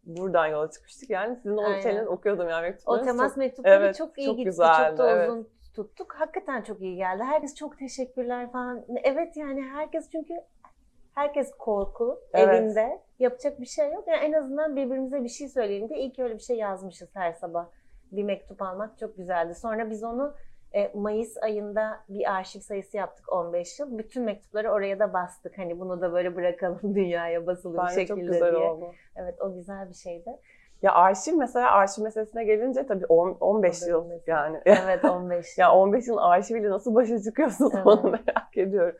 [0.03, 1.09] buradan yola çıkmıştık.
[1.09, 1.79] Yani sizin o Aynen.
[1.79, 3.01] şeyleri okuyordum yani mektupları.
[3.01, 4.45] O temas çok, mektupları evet, çok iyi çok gitti.
[4.45, 5.29] Güzeldi, çok da evet.
[5.29, 6.13] uzun tuttuk.
[6.13, 7.23] Hakikaten çok iyi geldi.
[7.23, 8.85] Herkes çok teşekkürler falan.
[9.03, 10.33] Evet yani herkes çünkü
[11.15, 12.55] herkes korku evet.
[12.55, 13.01] evinde.
[13.19, 14.07] Yapacak bir şey yok.
[14.07, 17.65] Yani en azından birbirimize bir şey söyleyelim diye ki öyle bir şey yazmışız her sabah.
[18.11, 19.55] Bir mektup almak çok güzeldi.
[19.55, 20.33] Sonra biz onu
[20.73, 23.97] e, Mayıs ayında bir arşiv sayısı yaptık 15 yıl.
[23.97, 25.57] Bütün mektupları oraya da bastık.
[25.57, 28.69] Hani bunu da böyle bırakalım dünyaya basılı Bence bir şekilde çok güzel diye.
[28.69, 28.91] Oldu.
[29.15, 30.37] Evet o güzel bir şeydi.
[30.81, 34.61] Ya arşiv mesela arşiv meselesine gelince tabii 10, 15 yıl yani.
[34.65, 35.61] Evet 15 yıl.
[35.61, 37.87] ya 15 yılın arşiviyle nasıl başa çıkıyorsunuz evet.
[37.87, 38.95] onu merak ediyorum.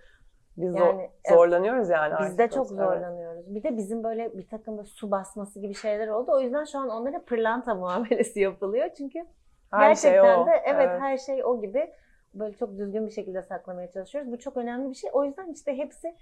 [0.57, 2.13] Biz yani, zorlanıyoruz yani.
[2.21, 3.43] Biz de çok zorlanıyoruz.
[3.45, 3.55] Evet.
[3.55, 6.31] Bir de bizim böyle bir takım su basması gibi şeyler oldu.
[6.31, 8.89] O yüzden şu an onlara pırlanta muamelesi yapılıyor.
[8.97, 9.25] Çünkü
[9.71, 10.45] her şey gerçekten şey o.
[10.45, 11.93] de evet, evet her şey o gibi
[12.33, 14.31] böyle çok düzgün bir şekilde saklamaya çalışıyoruz.
[14.31, 15.09] Bu çok önemli bir şey.
[15.13, 16.15] O yüzden işte hepsi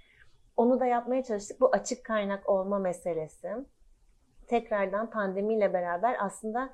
[0.56, 1.60] onu da yapmaya çalıştık.
[1.60, 3.48] Bu açık kaynak olma meselesi.
[4.46, 6.70] Tekrardan pandemiyle beraber aslında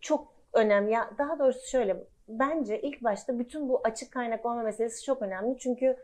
[0.00, 0.92] çok önemli.
[0.92, 1.96] Ya daha doğrusu şöyle
[2.28, 5.58] bence ilk başta bütün bu açık kaynak olma meselesi çok önemli.
[5.58, 5.96] Çünkü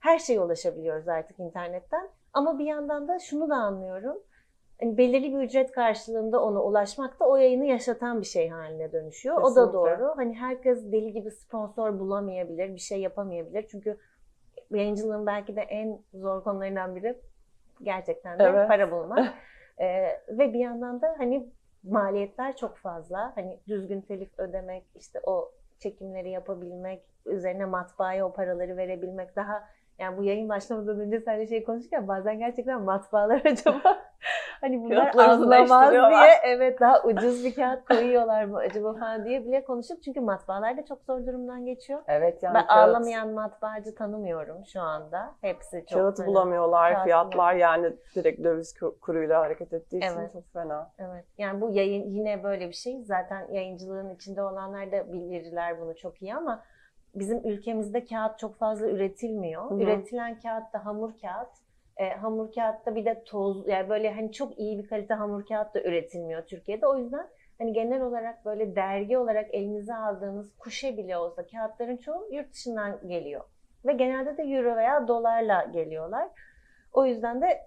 [0.00, 2.08] her şeye ulaşabiliyoruz artık internetten.
[2.32, 4.18] Ama bir yandan da şunu da anlıyorum.
[4.80, 9.36] Hani belirli bir ücret karşılığında ona ulaşmak da o yayını yaşatan bir şey haline dönüşüyor.
[9.36, 9.60] Kesinlikle.
[9.60, 10.12] O da doğru.
[10.16, 13.66] Hani herkes deli gibi sponsor bulamayabilir, bir şey yapamayabilir.
[13.70, 13.98] Çünkü
[14.70, 17.20] yayıncılığın belki de en zor konularından biri
[17.82, 18.68] gerçekten de evet.
[18.68, 19.34] para bulmak.
[19.78, 21.50] ee, ve bir yandan da hani
[21.82, 23.32] maliyetler çok fazla.
[23.34, 30.18] Hani düzgün telif ödemek, işte o çekimleri yapabilmek, üzerine matbaaya o paraları verebilmek daha yani
[30.18, 33.98] bu yayın başlamadan önce seninle şey konuşurken bazen gerçekten matbaalar acaba
[34.60, 39.64] hani bunlar anlamaz diye evet daha ucuz bir kağıt koyuyorlar mı acaba falan diye bile
[39.64, 42.02] konuşup çünkü matbaalar da çok zor durumdan geçiyor.
[42.08, 42.88] Evet yani ben kağıt...
[42.88, 45.34] ağlamayan matbaacı tanımıyorum şu anda.
[45.40, 50.32] Hepsi çok Kağıt hani, bulamıyorlar, kağıt fiyatlar yani direkt döviz kuruyla hareket ettiği için evet.
[50.32, 50.90] çok fena.
[50.98, 51.24] Evet.
[51.38, 53.02] Yani bu yayın yine böyle bir şey.
[53.02, 56.62] Zaten yayıncılığın içinde olanlar da bilirler bunu çok iyi ama
[57.14, 59.70] bizim ülkemizde kağıt çok fazla üretilmiyor.
[59.70, 59.80] Hı-hı.
[59.80, 61.65] Üretilen kağıt da hamur kağıt.
[61.96, 65.74] E, hamur kağıtta bir de toz yani böyle hani çok iyi bir kalite hamur kağıt
[65.74, 66.86] da üretilmiyor Türkiye'de.
[66.86, 67.28] O yüzden
[67.58, 73.08] hani genel olarak böyle dergi olarak elinize aldığınız kuşe bile olsa kağıtların çoğu yurt dışından
[73.08, 73.44] geliyor.
[73.86, 76.28] Ve genelde de euro veya dolarla geliyorlar.
[76.92, 77.60] O yüzden de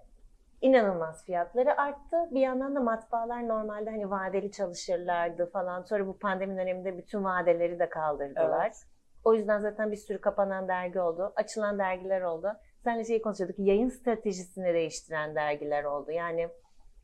[0.60, 2.16] inanılmaz fiyatları arttı.
[2.30, 5.82] Bir yandan da matbaalar normalde hani vadeli çalışırlardı falan.
[5.82, 8.66] Sonra bu pandemi döneminde bütün vadeleri de kaldırdılar.
[8.66, 8.86] Evet.
[9.24, 11.32] O yüzden zaten bir sürü kapanan dergi oldu.
[11.36, 12.52] Açılan dergiler oldu.
[12.84, 13.58] Senle şeyi konuşuyorduk.
[13.58, 16.10] Yayın stratejisini değiştiren dergiler oldu.
[16.10, 16.48] Yani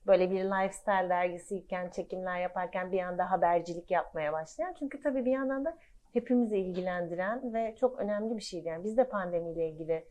[0.06, 4.74] böyle bir lifestyle dergisiyken, çekimler yaparken bir anda habercilik yapmaya başlayan.
[4.78, 5.78] Çünkü tabii bir yandan da
[6.12, 8.68] hepimizi ilgilendiren ve çok önemli bir şeydi.
[8.68, 10.04] Yani biz de pandemiyle ilgili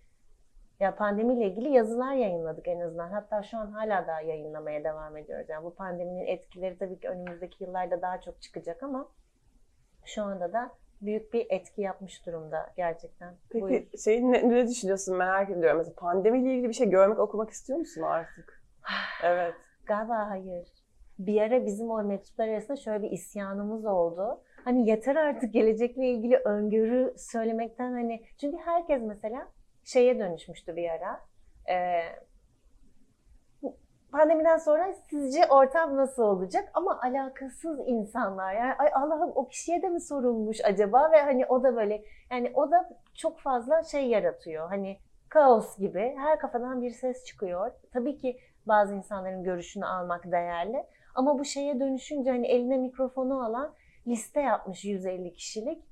[0.80, 3.10] ya pandemiyle ilgili yazılar yayınladık en azından.
[3.10, 5.50] Hatta şu an hala daha yayınlamaya devam ediyoruz.
[5.50, 9.08] Yani bu pandeminin etkileri tabii ki önümüzdeki yıllarda daha çok çıkacak ama
[10.06, 10.72] şu anda da
[11.06, 13.36] büyük bir etki yapmış durumda gerçekten.
[13.50, 15.78] Peki şey ne, ne düşünüyorsun merak ediyorum.
[15.78, 18.64] Mesela pandemiyle ilgili bir şey görmek, okumak istiyor musun artık?
[19.24, 19.56] evet.
[19.86, 20.68] Galiba hayır.
[21.20, 24.42] Bir ara bizim o mektuplar arasında şöyle bir isyanımız oldu.
[24.64, 29.48] Hani yeter artık gelecekle ilgili öngörü söylemekten hani çünkü herkes mesela
[29.84, 31.20] şeye dönüşmüştü bir ara.
[31.70, 32.02] Ee,
[34.16, 36.70] pandemiden sonra sizce ortam nasıl olacak?
[36.74, 41.64] Ama alakasız insanlar yani ay Allah'ım o kişiye de mi sorulmuş acaba ve hani o
[41.64, 44.70] da böyle yani o da çok fazla şey yaratıyor.
[44.70, 44.98] Hani
[45.30, 47.72] kaos gibi her kafadan bir ses çıkıyor.
[47.94, 50.84] Tabii ki bazı insanların görüşünü almak değerli
[51.16, 53.74] ama bu şeye dönüşünce hani eline mikrofonu alan
[54.08, 55.84] liste yapmış 150 kişilik.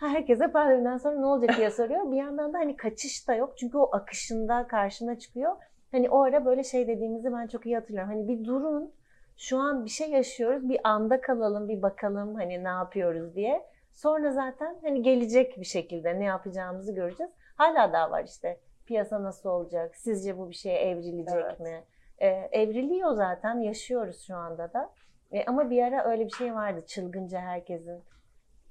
[0.00, 2.12] Herkese pandemiden sonra ne olacak diye soruyor.
[2.12, 3.58] Bir yandan da hani kaçış da yok.
[3.58, 5.56] Çünkü o akışında karşına çıkıyor.
[5.96, 8.10] Hani o ara böyle şey dediğimizi ben çok iyi hatırlıyorum.
[8.10, 8.92] Hani bir durun.
[9.36, 10.68] Şu an bir şey yaşıyoruz.
[10.68, 13.66] Bir anda kalalım, bir bakalım hani ne yapıyoruz diye.
[13.92, 17.32] Sonra zaten hani gelecek bir şekilde ne yapacağımızı göreceğiz.
[17.56, 18.60] Hala daha var işte.
[18.86, 19.96] Piyasa nasıl olacak?
[19.96, 21.60] Sizce bu bir şeye evrilecek Evet.
[21.60, 21.84] mi?
[22.18, 23.60] Ee, evriliyor zaten.
[23.60, 24.90] Yaşıyoruz şu anda da.
[25.32, 26.84] E, ama bir ara öyle bir şey vardı.
[26.86, 28.02] Çılgınca herkesin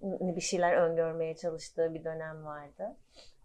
[0.01, 2.95] bir şeyler öngörmeye çalıştığı bir dönem vardı.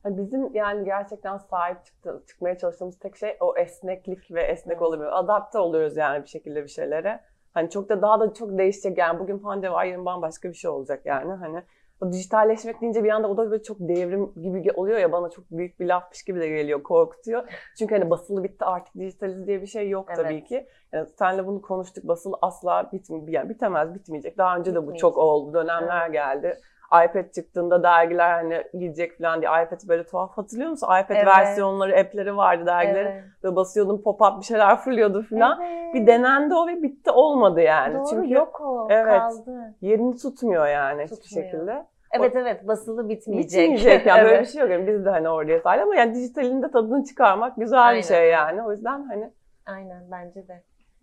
[0.03, 4.83] Ha, Bizim yani gerçekten sahip çıktı, çıkmaya çalıştığımız tek şey o esneklik ve esnek Evet.
[4.83, 5.11] olamıyor.
[5.13, 7.21] Adapte oluyoruz yani bir şekilde bir şeylere.
[7.55, 10.71] Hani çok da daha da çok değişecek yani bugün pandemi var yarın bambaşka bir şey
[10.71, 11.63] olacak yani hani.
[12.03, 15.45] O dijitalleşmek deyince bir anda o da böyle çok devrim gibi oluyor ya bana çok
[15.51, 17.43] büyük bir lafmış gibi de geliyor, korkutuyor.
[17.79, 20.17] Çünkü hani basılı bitti artık dijitaliz diye bir şey yok Evet.
[20.25, 20.67] tabii ki.
[20.93, 24.39] Yani senle bunu konuştuk basılı asla bitmi yani bitemez bitmeyecek.
[24.39, 26.59] Daha önce de bu çok oldu dönemler geldi.
[27.05, 30.87] iPad çıktığında dergiler hani gidecek falan diye iPad'i böyle tuhaf hatırlıyor musun?
[30.87, 31.27] iPad Evet.
[31.27, 33.11] versiyonları, app'leri vardı dergilerin.
[33.11, 33.25] Evet.
[33.43, 35.61] Böyle basıyordun pop-up bir şeyler fırlıyordu falan.
[35.63, 35.95] Evet.
[35.95, 37.95] Bir denendi o ve bitti olmadı yani.
[37.95, 38.89] Doğru Çünkü yok o.
[38.91, 39.19] Evet.
[39.21, 39.75] Kaldı.
[39.81, 41.45] yerini tutmuyor yani hiçbir Tutmuyor.
[41.51, 41.87] şekilde.
[42.13, 43.63] Evet evet basılı bitmeyecek.
[43.63, 44.49] Bitmeyecek yani böyle bir Evet.
[44.51, 44.71] şey yok.
[44.71, 47.99] Yani biz de hani sahip ama yani dijitalin de tadını çıkarmak güzel Aynen.
[47.99, 48.63] bir şey yani.
[48.63, 49.31] O yüzden hani
[49.67, 50.63] Aynen bence de.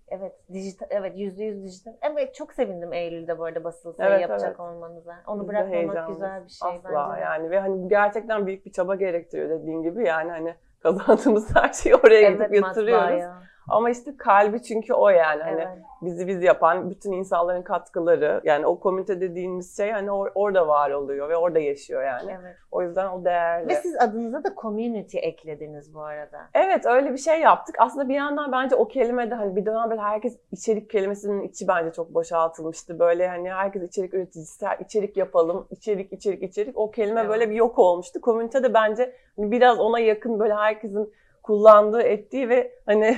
[0.09, 1.93] Evet dijital evet yüzde yüz dijital.
[2.01, 4.59] Evet çok sevindim Eylül'de bu arada basılı sayı Evet, yapacak evet.
[4.59, 5.15] olmanıza.
[5.27, 8.71] Onu biz bırakmamak güzel bir şey Asla bence yani ve hani bu gerçekten büyük bir
[8.71, 13.03] çaba gerektiriyor dediğin gibi yani hani kazandığımız her şeyi oraya gidip Evet yatırıyoruz.
[13.03, 13.35] matbaaya.
[13.67, 15.77] Ama işte kalbi çünkü o yani hani Evet.
[16.01, 20.91] bizi biz yapan bütün insanların katkıları yani o komünite dediğimiz şey hani or- orada var
[20.91, 22.37] oluyor ve orada yaşıyor yani.
[22.41, 22.55] evet.
[22.71, 23.67] O yüzden o değerli.
[23.67, 26.39] Ve siz adınıza da community eklediniz bu arada.
[26.53, 27.75] Evet öyle bir şey yaptık.
[27.79, 31.91] Aslında bir yandan bence o kelimede hani bir dönem böyle herkes içerik kelimesinin içi bence
[31.91, 32.99] çok boşaltılmıştı.
[32.99, 36.77] Böyle hani herkes içerik üreticisi, içerik yapalım, içerik, içerik, içerik.
[36.77, 37.29] O kelime Evet.
[37.29, 38.21] böyle bir yok olmuştu.
[38.21, 43.17] Komünite de bence hani biraz ona yakın böyle herkesin kullandığı, ettiği ve hani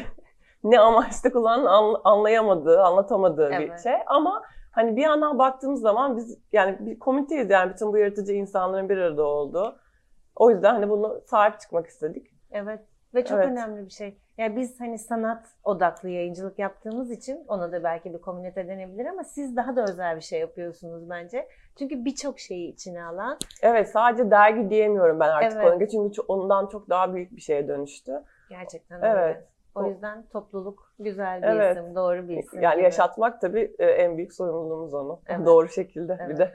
[0.63, 3.83] ne amaçla kullandığını anla- anlayamadığı, anlatamadığı bir Evet.
[3.83, 3.93] şey.
[4.07, 8.89] Ama hani bir yandan baktığımız zaman biz yani bir komüniteyiz yani bütün bu yaratıcı insanların
[8.89, 9.75] bir arada olduğu.
[10.35, 12.27] O yüzden hani bunu sahip çıkmak istedik.
[12.51, 12.79] Evet.
[13.15, 13.47] Ve çok Evet.
[13.51, 14.17] önemli bir şey.
[14.37, 19.23] Yani biz hani sanat odaklı yayıncılık yaptığımız için ona da belki bir komünite denebilir ama
[19.23, 21.47] siz daha da özel bir şey yapıyorsunuz bence.
[21.79, 23.37] Çünkü birçok şeyi içine alan.
[23.61, 25.73] Evet sadece dergi diyemiyorum ben artık Evet.
[25.73, 25.87] ona.
[25.87, 28.23] Çünkü ondan çok daha büyük bir şeye dönüştü.
[28.49, 29.17] Gerçekten Evet.
[29.17, 29.45] öyle.
[29.45, 31.77] O O- yüzden topluluk güzel bir Evet.
[31.77, 32.61] isim, doğru bir isim.
[32.61, 32.83] Yani gibi.
[32.83, 35.21] yaşatmak tabii e, en büyük sorumluluğumuz onu.
[35.27, 35.45] Evet.
[35.45, 36.37] Doğru şekilde bir Evet.
[36.39, 36.51] de.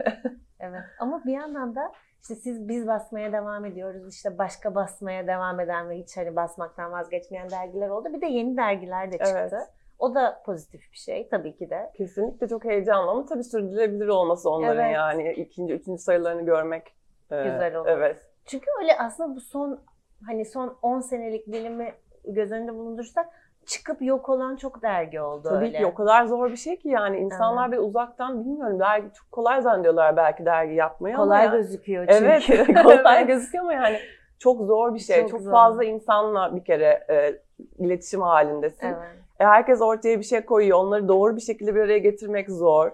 [0.60, 0.80] Evet.
[1.00, 4.14] Ama bir yandan da işte siz biz basmaya devam ediyoruz.
[4.14, 8.08] İşte başka basmaya devam eden ve hiç hani basmaktan vazgeçmeyen dergiler oldu.
[8.12, 9.48] Bir de yeni dergiler de çıktı.
[9.52, 9.68] Evet.
[9.98, 11.90] O da pozitif bir şey tabii ki de.
[11.96, 14.94] Kesinlikle çok heyecanlı ama tabii sürdürülebilir olması onların Evet.
[14.94, 16.86] yani ikinci, üçüncü sayılarını görmek.
[17.30, 17.88] e, Güzel olur.
[17.88, 18.16] Evet.
[18.46, 19.80] Çünkü öyle aslında bu son
[20.26, 21.92] hani son 10 senelik dilimi
[22.24, 23.26] göz önünde bulundurursak
[23.66, 25.78] çıkıp yok olan çok dergi oldu Tabii öyle.
[25.78, 29.62] ki o kadar zor bir şey ki yani insanlar bir uzaktan bilmiyorum dergi çok kolay
[29.62, 32.24] zannediyorlar belki dergi yapmayı ama Kolay ya- gözüküyor çünkü.
[32.64, 33.98] Evet kolay gözüküyor ama yani
[34.38, 35.20] çok zor bir şey.
[35.20, 35.50] Çok Çok, zor.
[35.50, 37.40] fazla insanla bir kere e,
[37.78, 38.86] iletişim halindesin.
[38.86, 38.96] Evet.
[39.40, 40.78] E, herkes ortaya bir şey koyuyor.
[40.78, 42.90] Onları doğru bir şekilde bir araya getirmek zor.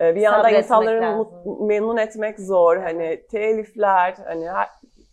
[0.00, 1.66] E, bir yandan insanları lazım.
[1.66, 2.76] memnun etmek zor.
[2.76, 2.84] Evet.
[2.86, 4.68] Hani telifler, hani her,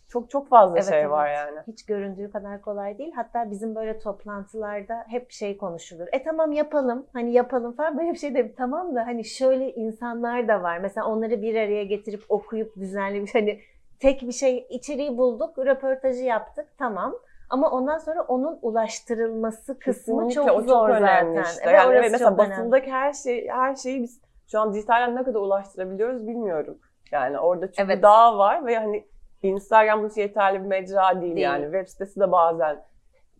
[0.08, 1.36] çok çok fazla Evet, şey var evet.
[1.38, 1.58] yani.
[1.66, 3.12] Hiç göründüğü kadar kolay değil.
[3.16, 6.06] Hatta bizim böyle toplantılarda hep şey konuşulur.
[6.12, 7.06] E tamam yapalım.
[7.12, 7.98] Hani yapalım falan.
[7.98, 10.78] Böyle bir şey de tamam da hani şöyle insanlar da var.
[10.78, 13.60] Mesela onları bir araya getirip okuyup düzenli bir hani
[14.00, 16.66] tek bir şey içeriği bulduk, röportajı yaptık.
[16.78, 17.14] Tamam.
[17.50, 21.50] Ama ondan sonra onun ulaştırılması kısmı Kesinlikle, çok o zor önemli zaten.
[21.50, 21.66] işte.
[21.70, 22.50] Ve Yani evet, mesela çok önemli.
[22.52, 26.78] basındaki her şey her şeyi biz şu an dijitalden ne kadar ulaştırabiliyoruz bilmiyorum.
[27.12, 28.02] Yani orada çünkü Evet.
[28.02, 29.04] daha var ve hani
[29.42, 31.44] Instagram için yeterli bir mecra değil, Değil.
[31.44, 31.64] yani.
[31.64, 32.84] Web sitesi de bazen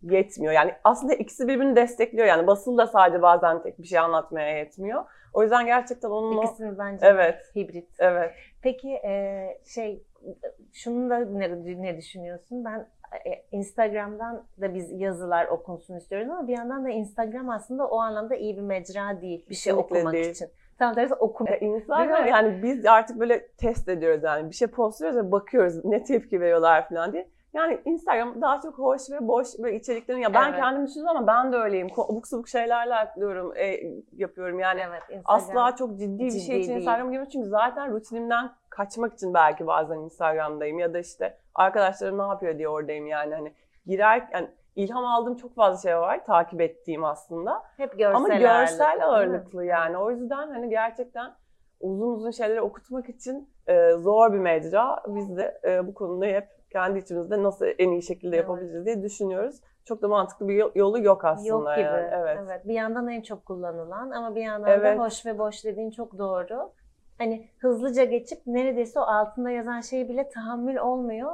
[0.03, 0.53] yetmiyor.
[0.53, 2.27] Yani aslında ikisi birbirini destekliyor.
[2.27, 5.05] Yani basın da sadece bazen tek bir şey anlatmaya yetmiyor.
[5.35, 6.45] O yüzden gerçekten onun o...
[6.45, 7.89] İkisini bence Evet, hibrit.
[7.99, 8.31] evet.
[8.63, 10.03] Peki e, şey
[10.73, 12.65] şunu da ne, ne düşünüyorsun?
[12.65, 12.89] Ben
[13.31, 18.37] e, Instagram'dan da biz yazılar okunsun istiyoruz ama bir yandan da Instagram aslında o anlamda
[18.37, 20.31] iyi bir mecra değil bir şey Kesinlikle okumak değil.
[20.31, 20.49] için.
[20.79, 21.51] Tam tersi okuma.
[21.51, 22.31] E, Instagram Değil mi?
[22.31, 24.51] yani biz artık böyle test ediyoruz yani.
[24.51, 27.29] Bir şey postluyoruz ve bakıyoruz ne tepki veriyorlar falan diye.
[27.53, 30.61] Yani Instagram daha çok hoş ve boş böyle içeriklerin ya ben Evet.
[30.61, 31.89] kendim düşündüm ama ben de öyleyim.
[31.97, 33.81] Abuk sabuk şeylerle atıyorum, e,
[34.13, 34.81] yapıyorum yani.
[34.89, 35.37] Evet, Instagram.
[35.37, 36.81] Asla çok ciddi bir ciddi şey için değil.
[36.81, 42.23] Instagram'a girmiyorum çünkü zaten rutinimden kaçmak için belki bazen Instagram'dayım ya da işte arkadaşlarım ne
[42.23, 43.53] yapıyor diye oradayım yani hani
[43.87, 48.87] girer yani ilham aldığım çok fazla şey var takip ettiğim aslında hep görsel ama görsel
[48.87, 51.35] ağırlıklı, ağırlıklı yani o yüzden hani gerçekten
[51.81, 56.49] uzun uzun şeyleri okutmak için e, zor bir mecra biz de e, bu konuda hep
[56.73, 58.49] kendi içimizde nasıl en iyi şekilde Evet.
[58.49, 59.61] yapabiliriz diye düşünüyoruz.
[59.85, 61.85] Çok da mantıklı bir yol- yolu yok aslında Yok gibi.
[61.87, 62.09] yani.
[62.13, 62.67] Evet.
[62.69, 64.99] Bir yandan en çok kullanılan ama bir yandan Evet.
[64.99, 66.73] da hoş ve boş dediğin çok doğru.
[67.19, 71.33] Hani hızlıca geçip neredeyse o altında yazan şey bile tahammül olmuyor.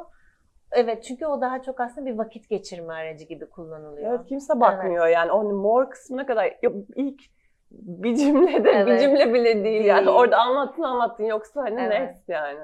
[0.74, 4.10] Evet çünkü o daha çok aslında bir vakit geçirme aracı gibi kullanılıyor.
[4.14, 7.22] Evet kimse bakmıyor yani o mor kısmına kadar yok, ilk
[7.70, 9.00] bir cümlede bir Evet.
[9.00, 9.84] cümle bile değil, Değil.
[9.84, 12.00] yani orada anlattın anlattın yoksa hani Evet.
[12.00, 12.58] next yani.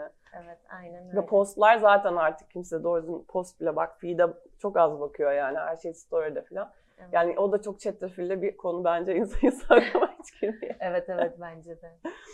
[0.44, 1.16] Evet aynen öyle.
[1.16, 4.26] Ve postlar zaten artık kimse doğru düzgün post bile bak feed'e
[4.58, 6.70] çok az bakıyor yani her şey story'de falan.
[6.98, 7.08] Evet.
[7.12, 10.74] Yani o da çok çetrefilli bir konu bence insan Instagram'a hiç girmiyor.
[10.80, 11.90] Evet evet bence de.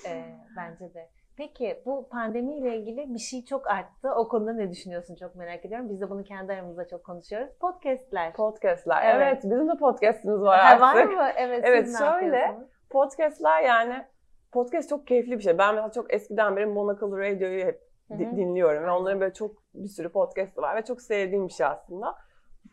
[0.09, 0.25] Ee,
[0.57, 1.09] bence de.
[1.37, 4.11] Peki bu pandemiyle ilgili bir şey çok arttı.
[4.17, 5.89] O konuda ne düşünüyorsun çok merak ediyorum.
[5.89, 7.49] Biz de bunu kendi aramızda çok konuşuyoruz.
[7.61, 8.33] Podcast'ler.
[8.33, 9.03] Podcast'ler.
[9.15, 9.23] Evet.
[9.29, 9.43] Evet.
[9.45, 10.83] bizim de podcast'imiz var Ha, artık.
[10.83, 11.29] var mı?
[11.37, 12.57] Evet, Evet, siz şöyle?
[12.91, 14.05] Podcast'ler yani
[14.53, 15.59] podcast çok keyifli bir şey.
[15.59, 17.81] Ben mesela çok eskiden beri Monocle Radio'yu hep
[18.13, 18.37] Hı di- hı.
[18.37, 22.15] dinliyorum ve onların böyle çok bir sürü podcast'ı var ve çok sevdiğim bir şey aslında.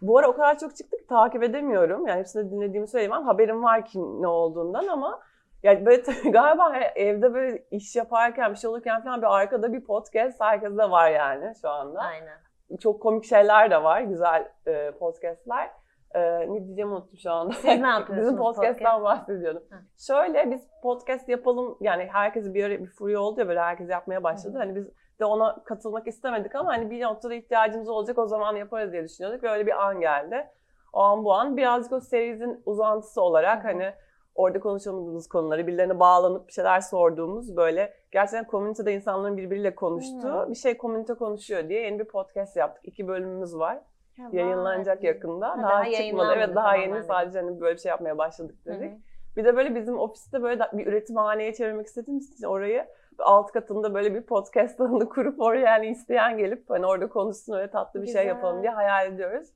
[0.01, 2.07] Bu ara o kadar çok çıktı ki takip edemiyorum.
[2.07, 3.23] Yani hepsini dinlediğimi söyleyemem.
[3.23, 5.19] Haberim var ki ne olduğundan ama
[5.63, 10.41] yani böyle galiba evde böyle iş yaparken bir şey olurken falan bir arkada bir podcast
[10.41, 11.99] herkeste var yani şu anda.
[11.99, 12.37] Aynen.
[12.79, 14.01] Çok komik şeyler de var.
[14.01, 15.71] Güzel e, podcastler.
[16.15, 16.21] E,
[16.53, 17.53] ne diyeceğimi unuttum şu anda.
[17.53, 19.03] Siz ne yapıyorsunuz Bizim podcast'tan podcast?
[19.03, 19.63] bahsediyordum.
[19.69, 19.77] Ha.
[19.97, 24.23] Şöyle biz podcast yapalım yani herkes bir ara bir furya oldu ya böyle herkes yapmaya
[24.23, 24.53] başladı.
[24.53, 24.59] Hı hı.
[24.59, 24.87] Hani biz
[25.19, 29.43] de ona katılmak istemedik ama hani bir noktada ihtiyacımız olacak o zaman yaparız diye düşünüyorduk.
[29.43, 30.47] Böyle bir an geldi.
[30.93, 33.71] O an bu an birazcık o serimizin uzantısı olarak Hı hı.
[33.71, 33.93] hani
[34.35, 40.49] orada konuşamadığımız konuları birilerine bağlanıp bir şeyler sorduğumuz böyle gerçekten komünitede insanların birbiriyle konuştuğu Hı.
[40.49, 42.87] bir şey komünite konuşuyor diye yeni bir podcast yaptık.
[42.87, 43.81] İki bölümümüz var.
[44.17, 45.05] Ha, Yayınlanacak vay.
[45.09, 45.49] yakında.
[45.49, 46.33] Ha, daha daha çıkmadı.
[46.35, 47.03] Evet daha yeni de.
[47.03, 48.91] sadece hani böyle bir şey yapmaya başladık dedik.
[49.37, 52.85] Bir de böyle bizim ofiste böyle bir üretimhaneye çevirmek istediğimiz için orayı
[53.19, 57.69] alt katında böyle bir podcast alanı kurup oraya yani isteyen gelip hani orada konuşsun öyle
[57.71, 58.27] tatlı bir şey Güzel.
[58.27, 59.47] yapalım diye hayal ediyoruz.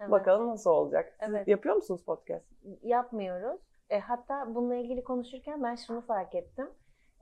[0.00, 0.10] Evet.
[0.10, 1.12] Bakalım nasıl olacak.
[1.20, 1.48] Siz Evet.
[1.48, 2.46] yapıyor musunuz podcast?
[2.82, 3.60] Yapmıyoruz.
[3.92, 6.70] E, hatta bununla ilgili konuşurken ben şunu fark ettim.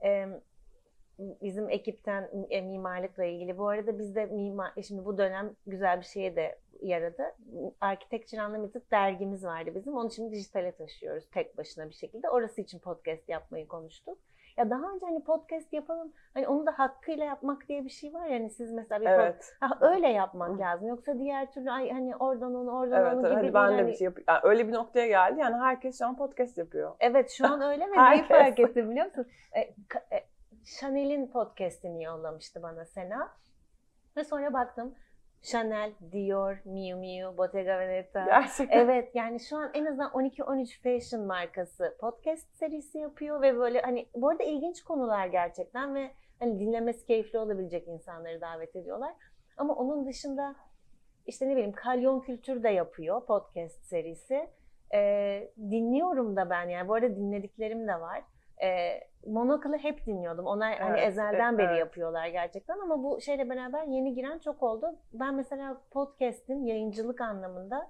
[0.03, 0.25] E,
[1.19, 3.57] bizim ekipten e, mimarlıkla ilgili.
[3.57, 7.23] Bu arada bizde mimar, e, şimdi bu dönem güzel bir şeye de yaradı.
[7.81, 9.93] Architecture Unlimited dergimiz vardı bizim.
[9.93, 12.29] Onu şimdi dijitale taşıyoruz tek başına bir şekilde.
[12.29, 14.17] Orası için podcast yapmayı konuştuk.
[14.61, 18.25] Ya daha önce hani podcast yapalım, hani onu da hakkıyla yapmak diye bir şey var
[18.25, 18.33] ya.
[18.39, 19.55] Hani siz mesela bir pod- Evet.
[19.59, 20.87] Ha, öyle yapmak lazım.
[20.87, 23.37] Yoksa diğer türlü ay hani oradan onu oradan Evet, onu evet.
[23.37, 23.77] gibi Hadi ben değil.
[23.77, 24.25] de Hani- bir şey yapayım.
[24.29, 25.39] Yani öyle bir noktaya geldi.
[25.39, 26.91] Yani herkes şu an podcast yapıyor.
[26.99, 29.27] Evet şu an öyle ve neyi fark ettim biliyor musun?
[29.53, 29.73] E, e,
[30.79, 33.29] Chanel'in podcastini yollamıştı bana Sena.
[34.17, 34.95] Ve sonra baktım
[35.41, 38.25] Chanel, Dior, Miu Miu, Bottega Veneta.
[38.25, 38.79] Gerçekten.
[38.79, 44.07] Evet yani şu an en azından 12-13 fashion markası podcast serisi yapıyor ve böyle hani
[44.15, 49.13] bu arada ilginç konular gerçekten ve hani dinlemesi keyifli olabilecek insanları davet ediyorlar.
[49.57, 50.55] Ama onun dışında
[51.25, 54.49] işte ne bileyim Kalyon Kültür de yapıyor podcast serisi.
[54.93, 58.23] Ee, dinliyorum da ben yani bu arada dinlediklerim de var.
[58.63, 60.45] Ee, Monocle'ı hep dinliyordum.
[60.45, 61.79] Onlar hani Evet, ezelden evet, beri evet.
[61.79, 64.95] yapıyorlar gerçekten ama bu şeyle beraber yeni giren çok oldu.
[65.13, 67.89] Ben mesela podcast'in yayıncılık anlamında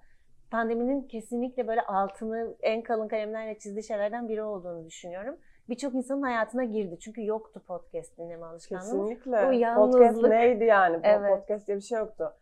[0.52, 5.38] pandeminin kesinlikle böyle altını en kalın kalemlerle çizdiği şeylerden biri olduğunu düşünüyorum.
[5.70, 7.00] Birçok insanın hayatına girdi.
[7.00, 8.82] Çünkü yoktu podcast dinleme alışkanlığı.
[8.82, 9.38] Kesinlikle.
[9.38, 11.00] O Podcast yalnızlık- neydi yani?
[11.04, 11.30] Evet.
[11.30, 12.34] Podcast diye bir şey yoktu.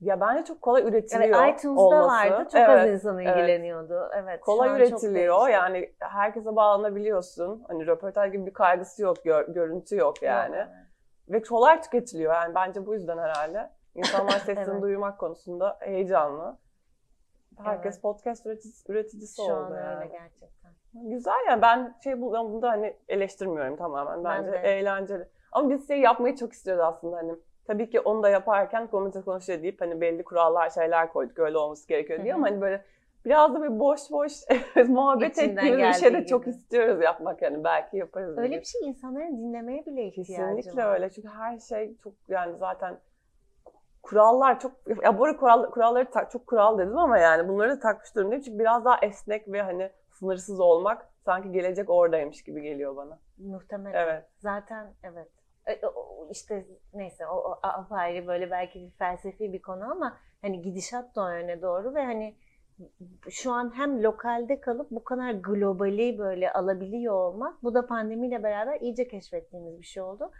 [0.00, 2.08] Ya bence çok kolay üretiliyor Evet, iTunes'da olması.
[2.08, 2.44] vardı.
[2.52, 2.68] Çok Evet.
[2.80, 3.36] az insan evet.
[3.36, 4.10] ilgileniyordu.
[4.14, 4.38] Evet.
[4.40, 5.48] şu Kolay üretiliyor.
[5.48, 7.64] Yani herkese bağlanabiliyorsun.
[7.68, 10.56] Hani röportaj gibi bir kaygısı yok, gör- görüntü yok yani.
[10.56, 10.66] Yok.
[11.28, 12.34] Ve kolay tüketiliyor.
[12.34, 13.70] Yani bence bu yüzden herhalde.
[13.94, 14.82] İnsanlar sesini Evet.
[14.82, 16.58] duymak konusunda heyecanlı.
[17.64, 18.02] Herkes Evet.
[18.02, 19.96] podcast üreticisi, üreticisi Şu oldu an yani.
[19.96, 20.72] öyle gerçekten.
[20.94, 24.24] Güzel yani ben şey bu- ben bunda hani eleştirmiyorum tamamen.
[24.24, 24.56] Ben Bence de.
[24.58, 25.28] eğlenceli.
[25.52, 27.32] Ama biz şey yapmayı çok istiyoruz aslında hani.
[27.66, 31.88] Tabii ki onu da yaparken komite konuşuyor deyip hani belli kurallar şeyler koyduk öyle olması
[31.88, 32.84] gerekiyor diye ama hani böyle
[33.24, 34.32] biraz da bir boş boş
[34.88, 36.54] muhabbet ettiğimiz bir şey de geldiği çok gibi.
[36.54, 38.38] istiyoruz yapmak yani belki yaparız.
[38.38, 38.60] Öyle diye.
[38.60, 40.94] bir şey insanların dinlemeye bile ihtiyacı Kesinlikle var.
[40.94, 42.98] öyle çünkü her şey çok yani zaten
[44.02, 44.72] kurallar çok
[45.04, 48.42] ya bu arada kural, kuralları tak, çok kural dedim ama yani bunları da takmış durumdayım
[48.42, 53.18] çünkü biraz daha esnek ve hani sınırsız olmak sanki gelecek oradaymış gibi geliyor bana.
[53.38, 54.04] Muhtemelen.
[54.04, 54.24] Evet.
[54.38, 55.28] Zaten evet.
[56.30, 61.22] İşte neyse o, o apayrı böyle belki bir felsefi bir konu ama hani gidişat da
[61.22, 62.34] o yöne doğru ve hani
[63.30, 68.80] şu an hem lokalde kalıp bu kadar globali böyle alabiliyor olmak bu da pandemiyle beraber
[68.80, 70.30] iyice keşfettiğimiz bir şey oldu.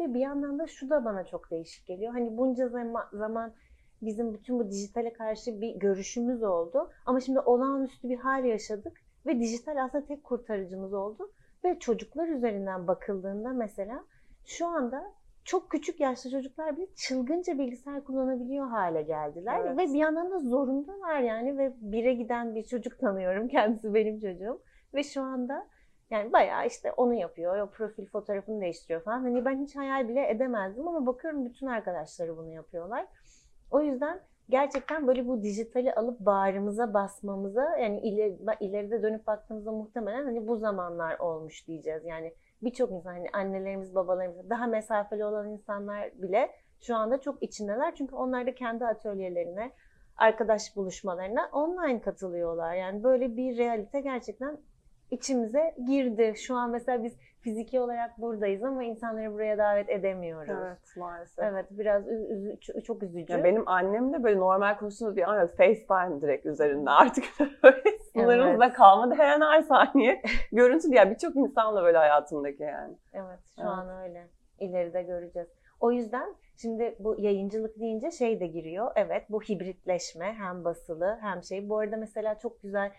[0.00, 2.12] Ve bir yandan da şu da bana çok değişik geliyor.
[2.12, 2.68] Hani bunca
[3.12, 3.54] zaman
[4.02, 6.90] bizim bütün bu dijitale karşı bir görüşümüz oldu.
[7.06, 11.32] Ama şimdi olağanüstü bir hal yaşadık ve dijital aslında tek kurtarıcımız oldu.
[11.64, 14.04] Ve çocuklar üzerinden bakıldığında mesela
[14.44, 15.12] şu anda
[15.44, 19.60] çok küçük yaşlı çocuklar bile çılgınca bilgisayar kullanabiliyor hale geldiler.
[19.60, 19.78] Evet.
[19.78, 23.48] Ve bir yandan da zorundalar yani ve bire giden bir çocuk tanıyorum.
[23.48, 24.62] Kendisi benim çocuğum.
[24.94, 25.66] Ve şu anda
[26.10, 29.20] yani bayağı işte onu yapıyor, o profil fotoğrafını değiştiriyor falan.
[29.20, 33.06] Hani ben hiç hayal bile edemezdim ama bakıyorum bütün arkadaşları bunu yapıyorlar.
[33.70, 40.24] O yüzden gerçekten böyle bu dijitali alıp bağrımıza basmamıza yani ileri, ileride dönüp baktığımızda muhtemelen
[40.24, 42.04] hani bu zamanlar olmuş diyeceğiz.
[42.04, 42.34] Yani
[42.64, 46.50] birçok insan hani annelerimiz, babalarımız daha mesafeli olan insanlar bile
[46.80, 47.94] şu anda çok içindeler.
[47.94, 49.72] Çünkü onlar da kendi atölyelerine,
[50.16, 52.74] arkadaş buluşmalarına online katılıyorlar.
[52.74, 54.58] Yani böyle bir realite gerçekten
[55.10, 56.34] içimize girdi.
[56.36, 60.54] Şu an mesela biz fiziki olarak buradayız ama insanları buraya davet edemiyoruz.
[60.62, 61.44] Evet maalesef.
[61.44, 63.32] Evet biraz üzü, çok üzücü.
[63.32, 65.50] Ya benim annem de böyle normal konuştuğumuz bir an yok.
[65.56, 67.24] FaceTime direkt üzerinde artık
[68.12, 68.76] sınırımızda evet.
[68.76, 69.14] kalmadı.
[69.16, 72.94] Her an her saniye görüntü diye birçok insanla böyle hayatımdaki yani.
[73.12, 73.70] Evet şu evet.
[73.70, 74.28] an öyle.
[74.60, 75.48] İleride göreceğiz.
[75.80, 78.92] O yüzden şimdi bu yayıncılık deyince şey de giriyor.
[78.96, 81.68] Evet bu hibritleşme hem basılı hem şey.
[81.68, 82.92] Bu arada mesela çok güzel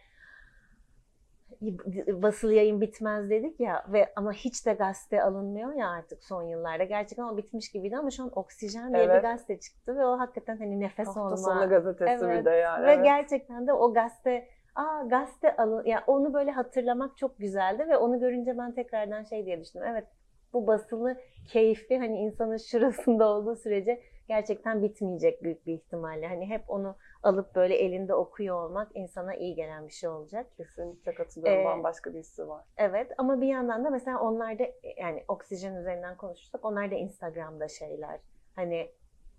[2.21, 6.83] basılı yayın bitmez dedik ya ve ama hiç de gazete alınmıyor ya artık son yıllarda.
[6.83, 9.15] Gerçekten o bitmiş gibiydi ama şu an Oksijen diye evet.
[9.15, 11.31] bir gazete çıktı ve o hakikaten hani nefes Hafta olma.
[11.31, 12.39] Hafta sonu gazetesi evet.
[12.39, 12.85] bir de yani.
[12.85, 13.03] Ve evet.
[13.05, 17.97] gerçekten de o gazete aa gazete alın ya yani onu böyle hatırlamak çok güzeldi ve
[17.97, 19.87] onu görünce ben tekrardan şey diye düşündüm.
[19.89, 20.07] Evet
[20.53, 26.27] bu basılı keyifli hani insanın şurasında olduğu sürece gerçekten bitmeyecek büyük bir ihtimalle.
[26.27, 26.95] Hani hep onu
[27.25, 30.47] alıp böyle elinde okuyor olmak insana iyi gelen bir şey olacak.
[30.57, 31.61] Kesinlikle katılıyorum.
[31.61, 32.65] Ee, Bambaşka bir hissi var.
[32.77, 34.63] Evet ama bir yandan da mesela onlar da
[34.97, 38.19] yani oksijen üzerinden konuşursak onlar da Instagram'da şeyler.
[38.55, 38.91] Hani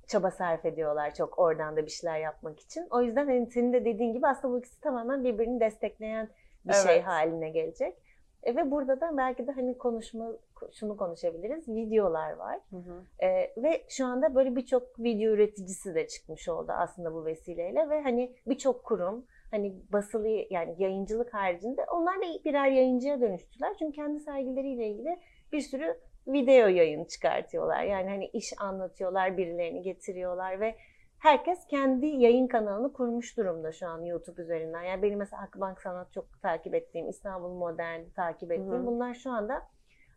[0.06, 2.86] çaba sarf ediyorlar çok oradan da bir şeyler yapmak için.
[2.90, 6.28] O yüzden hani senin de dediğin gibi aslında bu ikisi tamamen birbirini destekleyen
[6.64, 6.90] bir şey evet.
[6.90, 7.98] şey haline gelecek.
[8.42, 10.32] E, ve burada da belki de hani konuşma
[10.72, 11.68] şunu konuşabiliriz.
[11.68, 12.60] Videolar var.
[12.70, 13.26] Hı hı.
[13.26, 18.02] E, ve şu anda böyle birçok video üreticisi de çıkmış oldu aslında bu vesileyle ve
[18.02, 23.74] hani birçok kurum hani basılı yani yayıncılık haricinde onlar da birer yayıncıya dönüştüler.
[23.78, 25.18] Çünkü kendi sergileriyle ilgili
[25.52, 27.82] bir sürü video yayın çıkartıyorlar.
[27.82, 30.74] Yani hani iş anlatıyorlar, birilerini getiriyorlar ve
[31.18, 34.82] herkes kendi yayın kanalını kurmuş durumda şu an YouTube üzerinden.
[34.82, 38.86] Yani benim mesela Akbank Sanat çok takip ettiğim, İstanbul Modern takip ettiğim Hı-hı.
[38.86, 39.62] bunlar şu anda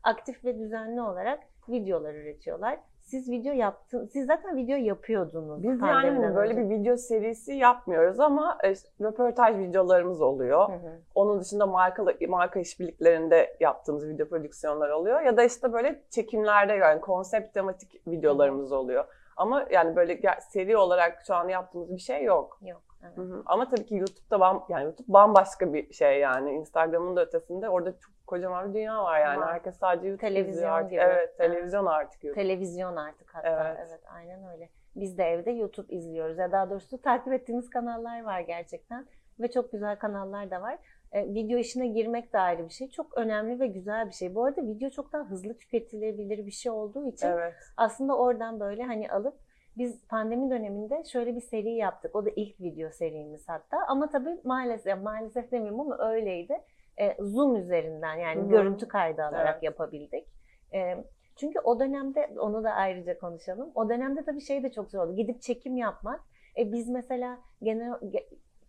[0.04, 1.40] aktif ve düzenli olarak
[1.70, 2.80] videolar üretiyorlar.
[3.02, 5.64] Siz video yaptın, siz zaten video yapıyordunuz.
[5.64, 10.70] Biz yani böyle bir video serisi yapmıyoruz ama e, röportaj videolarımız oluyor.
[10.70, 11.00] Hı hı.
[11.16, 17.02] Onun dışında marka marka işbirliklerinde yaptığımız video prodüksiyonlar oluyor ya da işte böyle çekimlerde yani
[17.02, 19.06] konsept tematik videolarımız oluyor.
[19.38, 22.60] Ama yani böyle seri olarak şu an yaptığımız bir şey yok.
[22.62, 22.82] Yok.
[23.04, 23.18] Evet.
[23.18, 23.44] Hı hı.
[23.46, 26.52] Ama tabii ki YouTube'da bam, yani YouTube bambaşka bir şey yani.
[26.52, 29.38] Instagram'ın da ötesinde orada çok kocaman bir dünya var yani.
[29.38, 30.92] Ama Herkes sadece YouTube televizyon izliyor artık.
[30.92, 31.02] Gibi.
[31.02, 31.94] Evet, televizyon evet.
[31.94, 32.42] artık YouTube.
[32.42, 33.48] Televizyon artık hatta.
[33.50, 33.88] Evet.
[33.90, 34.70] evet, aynen öyle.
[34.96, 36.38] Biz de evde YouTube izliyoruz.
[36.38, 39.08] Ya daha doğrusu takip ettiğimiz kanallar var gerçekten.
[39.40, 40.78] Ve çok güzel kanallar da var.
[41.12, 42.90] E, video işine girmek de ayrı bir şey.
[42.90, 44.36] Çok önemli ve güzel bir şey.
[44.36, 47.54] Bu arada video çok daha hızlı tüketilebilir bir şey olduğu için evet.
[47.78, 49.36] aslında oradan böyle hani alıp
[49.78, 52.16] biz pandemi döneminde şöyle bir seri yaptık.
[52.16, 53.78] O da ilk video serimiz hatta.
[53.88, 56.62] Ama tabii maalesef, maalesef demiyorum ama öyleydi.
[57.00, 58.50] E, Zoom üzerinden yani Hı-hı.
[58.50, 59.64] görüntü kaydı alarak evet.
[59.64, 60.28] yapabildik.
[60.74, 63.72] E, çünkü o dönemde, onu da ayrıca konuşalım.
[63.76, 65.16] O dönemde tabii şey de çok zor oldu.
[65.16, 66.22] Gidip çekim yapmak.
[66.58, 67.94] E, biz mesela genel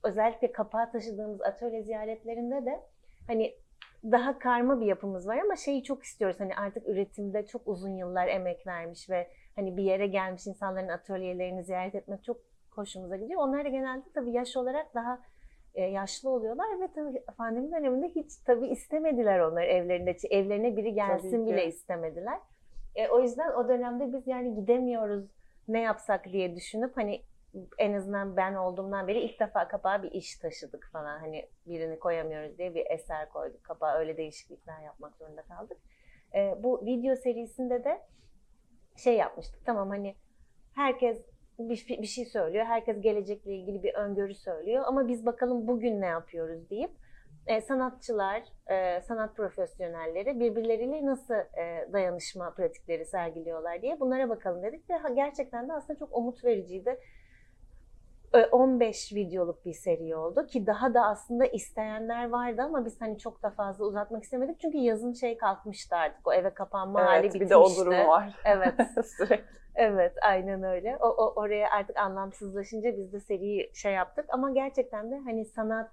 [0.03, 2.81] özellikle kapağı taşıdığımız atölye ziyaretlerinde de
[3.27, 3.55] hani
[4.05, 6.41] daha karma bir yapımız var ama şeyi çok istiyoruz.
[6.41, 11.65] Hani artık üretimde çok uzun yıllar emek vermiş ve hani bir yere gelmiş insanların atölyelerini
[11.65, 12.37] ziyaret etmek çok
[12.71, 13.41] hoşumuza gidiyor.
[13.43, 15.21] Onlar da genelde tabii yaş olarak daha
[15.75, 20.17] yaşlı oluyorlar ve tabii pandemi döneminde hiç tabii istemediler onlar evlerinde.
[20.31, 22.39] Evlerine biri gelsin bile istemediler.
[22.95, 25.25] E, o yüzden o dönemde biz yani gidemiyoruz
[25.69, 27.23] ne yapsak diye düşünüp hani
[27.79, 31.19] en azından ben olduğumdan beri ilk defa kapağa bir iş taşıdık falan.
[31.19, 33.99] Hani birini koyamıyoruz diye bir eser koyduk kapağa.
[33.99, 35.79] Öyle değişiklikler yapmak zorunda kaldık.
[36.35, 38.01] E, bu video serisinde de
[38.97, 39.67] şey yapmıştık.
[39.67, 40.15] Tamam hani
[40.75, 41.30] herkes
[41.69, 42.65] bir, bir şey söylüyor.
[42.65, 44.85] Herkes gelecekle ilgili bir öngörü söylüyor.
[44.87, 46.91] Ama biz bakalım bugün ne yapıyoruz deyip
[47.47, 54.91] e, sanatçılar, e, sanat profesyonelleri birbirleriyle nasıl e, dayanışma pratikleri sergiliyorlar diye bunlara bakalım dedik
[54.91, 56.99] ve gerçekten de aslında çok umut vericiydi
[58.53, 63.43] 15 videoluk bir seri oldu ki daha da aslında isteyenler vardı ama biz hani çok
[63.43, 67.45] da fazla uzatmak istemedik çünkü yazın şey kalkmıştı artık o eve kapanma hali Evet, bitmişti.
[67.45, 68.35] bir de o durum var.
[68.45, 68.75] Evet.
[69.17, 69.45] Sürekli.
[69.81, 70.97] Evet, aynen öyle.
[71.01, 75.91] O, o oraya artık anlamsızlaşınca biz de seriyi şey yaptık ama gerçekten de hani sanat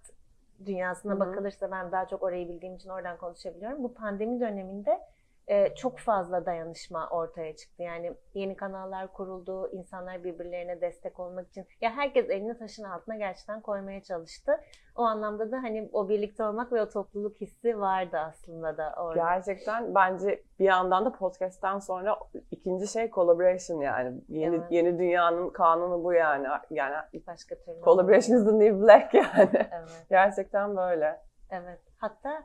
[0.65, 1.19] dünyasına Hı hı.
[1.19, 3.83] bakılırsa ben daha çok orayı bildiğim için oradan konuşabiliyorum.
[3.83, 4.99] Bu pandemi döneminde
[5.47, 7.83] e, çok fazla dayanışma ortaya çıktı.
[7.83, 11.65] Yani yeni kanallar kuruldu, insanlar birbirlerine destek olmak için.
[11.81, 14.51] Ya herkes elini taşın altına gerçekten koymaya çalıştı.
[14.95, 19.15] O anlamda da hani o birlikte olmak ve o topluluk hissi vardı aslında da orada.
[19.15, 22.17] Gerçekten bence bir yandan da podcast'ten sonra
[22.51, 24.21] ikinci şey collaboration yani.
[24.29, 24.71] Yeni Evet.
[24.71, 26.47] yeni dünyanın kanunu bu yani.
[26.69, 26.95] Yani
[27.27, 27.81] Başka türlü.
[27.81, 29.49] collaboration is the new black yani.
[29.53, 30.05] Evet.
[30.09, 31.21] Gerçekten böyle.
[31.49, 31.79] Evet.
[31.97, 32.43] Hatta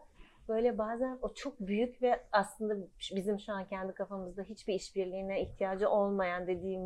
[0.48, 2.74] böyle bazen o çok büyük ve aslında
[3.16, 6.82] bizim şu an kendi kafamızda hiçbir işbirliğine ihtiyacı olmayan dediğim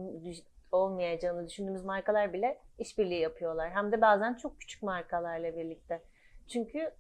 [0.72, 3.70] olmayacağını düşündüğümüz markalar bile işbirliği yapıyorlar.
[3.70, 6.02] Hem de bazen çok küçük markalarla birlikte.
[6.48, 6.90] Çünkü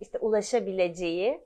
[0.00, 1.44] işte ulaşabileceği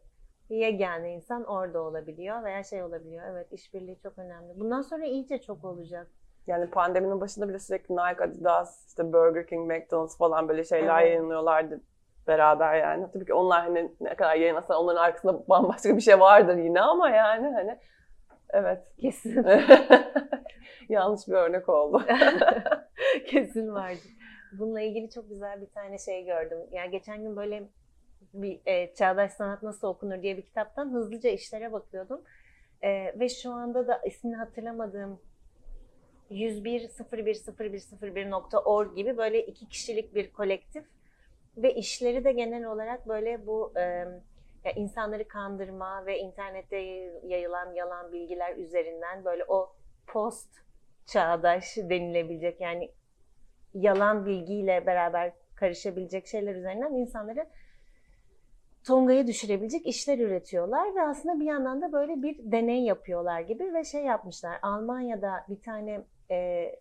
[0.49, 3.25] yegane insan orada olabiliyor veya şey olabiliyor.
[3.31, 4.61] Evet işbirliği çok önemli.
[4.61, 6.07] Bundan sonra iyice çok olacak.
[6.47, 11.11] Yani pandeminin başında bile sürekli Nike, Adidas, işte Burger King, McDonald's falan böyle şeyler Evet.
[11.11, 11.81] yayınlıyorlardı
[12.27, 13.07] beraber yani.
[13.13, 17.11] Tabii ki onlar hani ne kadar yayınlasa onların arkasında bambaşka bir şey vardır yine ama
[17.11, 17.79] yani hani
[18.51, 18.83] evet.
[19.01, 19.47] Kesin.
[20.89, 22.03] Yanlış bir örnek oldu.
[23.27, 23.99] Kesin vardı.
[24.53, 26.59] Bununla ilgili çok güzel bir tane şey gördüm.
[26.73, 27.69] Yani geçen gün böyle
[28.35, 32.21] bir e, Çağdaş Sanat Nasıl Okunur diye bir kitaptan hızlıca işlere bakıyordum.
[32.83, 35.21] E, ve şu anda da ismini hatırlamadığım
[36.31, 40.85] 101.01.01.01.org gibi böyle iki kişilik bir kolektif
[41.57, 43.81] ve işleri de genel olarak böyle bu e,
[44.65, 46.77] ya insanları kandırma ve internette
[47.27, 49.73] yayılan yalan bilgiler üzerinden böyle o
[50.07, 50.49] post
[51.07, 52.91] çağdaş denilebilecek yani
[53.75, 57.47] yalan bilgiyle beraber karışabilecek şeyler üzerinden insanları
[58.87, 63.85] tongaya düşürebilecek işler üretiyorlar ve aslında bir yandan da böyle bir deney yapıyorlar gibi ve
[63.85, 64.59] şey yapmışlar.
[64.63, 66.73] Almanya'da bir tane e,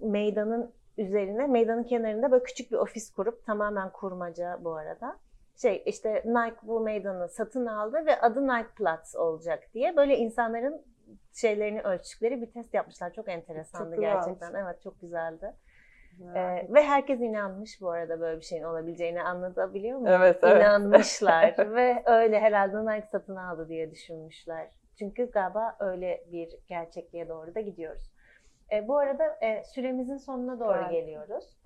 [0.00, 5.16] meydanın üzerine, meydanın kenarında böyle küçük bir ofis kurup tamamen kurmaca bu arada.
[5.56, 10.82] Şey işte Nike bu meydanı satın aldı ve adı Nike Platz olacak diye böyle insanların
[11.32, 13.12] şeylerini ölçtükleri bir test yapmışlar.
[13.12, 14.54] Çok enteresandı Çok gerçekten.
[14.54, 15.52] Evet çok güzeldi.
[16.34, 20.20] Ee, ve herkes inanmış bu arada böyle bir şeyin olabileceğini anlatabiliyor muyum?
[20.22, 20.56] evet evet.
[20.56, 24.70] İnanmışlar ve öyle herhalde Nike satın aldı diye düşünmüşler.
[24.98, 28.13] Çünkü galiba öyle bir gerçekliğe doğru da gidiyoruz.
[28.74, 30.90] E, bu arada e, süremizin sonuna doğru Evet.
[30.90, 31.56] geliyoruz.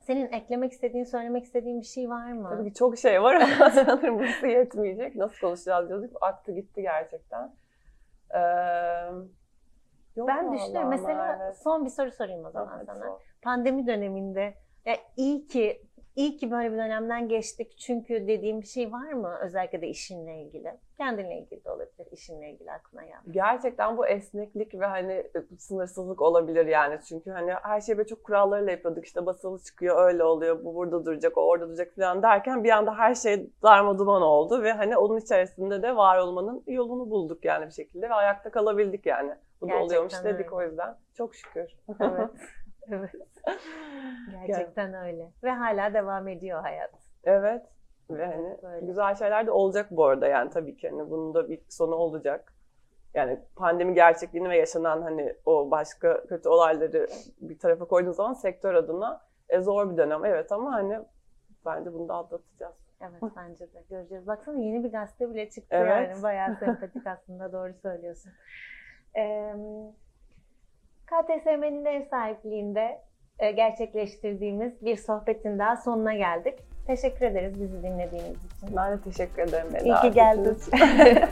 [0.00, 2.48] Senin eklemek istediğin, söylemek istediğin bir şey var mı?
[2.50, 5.16] Tabii ki çok şey var ama sanırım burası yetmeyecek.
[5.16, 6.16] Nasıl konuşacağız diyorduk.
[6.20, 7.54] Aktı gitti gerçekten.
[8.34, 8.38] Ee,
[10.16, 10.88] yok ben düşünüyorum.
[10.88, 11.56] Mesela evet.
[11.56, 13.04] son bir soru sorayım o zaman Tamam, sana.
[13.04, 13.20] sor.
[13.42, 14.54] Pandemi döneminde
[14.84, 15.82] ya iyi ki
[16.16, 19.38] iyi ki böyle bir dönemden geçtik çünkü dediğim bir şey var mı?
[19.40, 20.74] Özellikle de işinle ilgili.
[20.96, 22.06] Kendinle ilgili de olabilir.
[22.12, 23.22] işinle ilgili aklına geldi.
[23.30, 26.98] Gerçekten bu esneklik ve hani e, sınırsızlık olabilir yani.
[27.08, 29.04] Çünkü hani her şeyi böyle çok kurallarıyla yapıyorduk.
[29.04, 32.98] İşte basılı çıkıyor, öyle oluyor, bu burada duracak, o orada duracak falan derken bir anda
[32.98, 37.66] her şey darma duman oldu ve hani onun içerisinde de var olmanın yolunu bulduk yani
[37.66, 39.34] bir şekilde ve ayakta kalabildik yani.
[39.60, 40.38] Bu da Gerçekten oluyormuş öyle.
[40.38, 40.96] dedik o yüzden.
[41.14, 41.76] Çok şükür.
[42.00, 42.30] Evet.
[42.88, 43.10] evet.
[44.46, 45.30] Gerçekten öyle.
[45.42, 46.94] Ve hala devam ediyor hayat.
[47.24, 47.62] Evet.
[48.10, 48.86] Ve hani Böyle.
[48.86, 52.54] güzel şeyler de olacak bu arada yani tabii ki hani bunun da bir sonu olacak.
[53.14, 57.06] Yani pandemi gerçekliğini ve yaşanan hani o başka kötü olayları
[57.40, 60.98] bir tarafa koyduğun zaman sektör adına e, zor bir dönem evet ama hani
[61.66, 62.76] bence bunu da atlatacağız.
[63.00, 63.82] Evet bence de.
[63.90, 64.26] Göreceğiz.
[64.26, 66.10] Baksana yeni bir gazete bile çıktı Evet.
[66.10, 66.22] yani.
[66.22, 67.52] Bayağı sempatik aslında.
[67.52, 68.32] Doğru söylüyorsun.
[69.16, 69.54] Ee,
[71.12, 73.00] KTSM'nin ev sahipliğinde
[73.38, 76.54] e, gerçekleştirdiğimiz bir sohbetin daha sonuna geldik.
[76.86, 78.76] Teşekkür ederiz bizi dinlediğiniz için.
[78.76, 79.68] Ben de teşekkür ederim.
[79.74, 80.58] beni İyi ki geldin.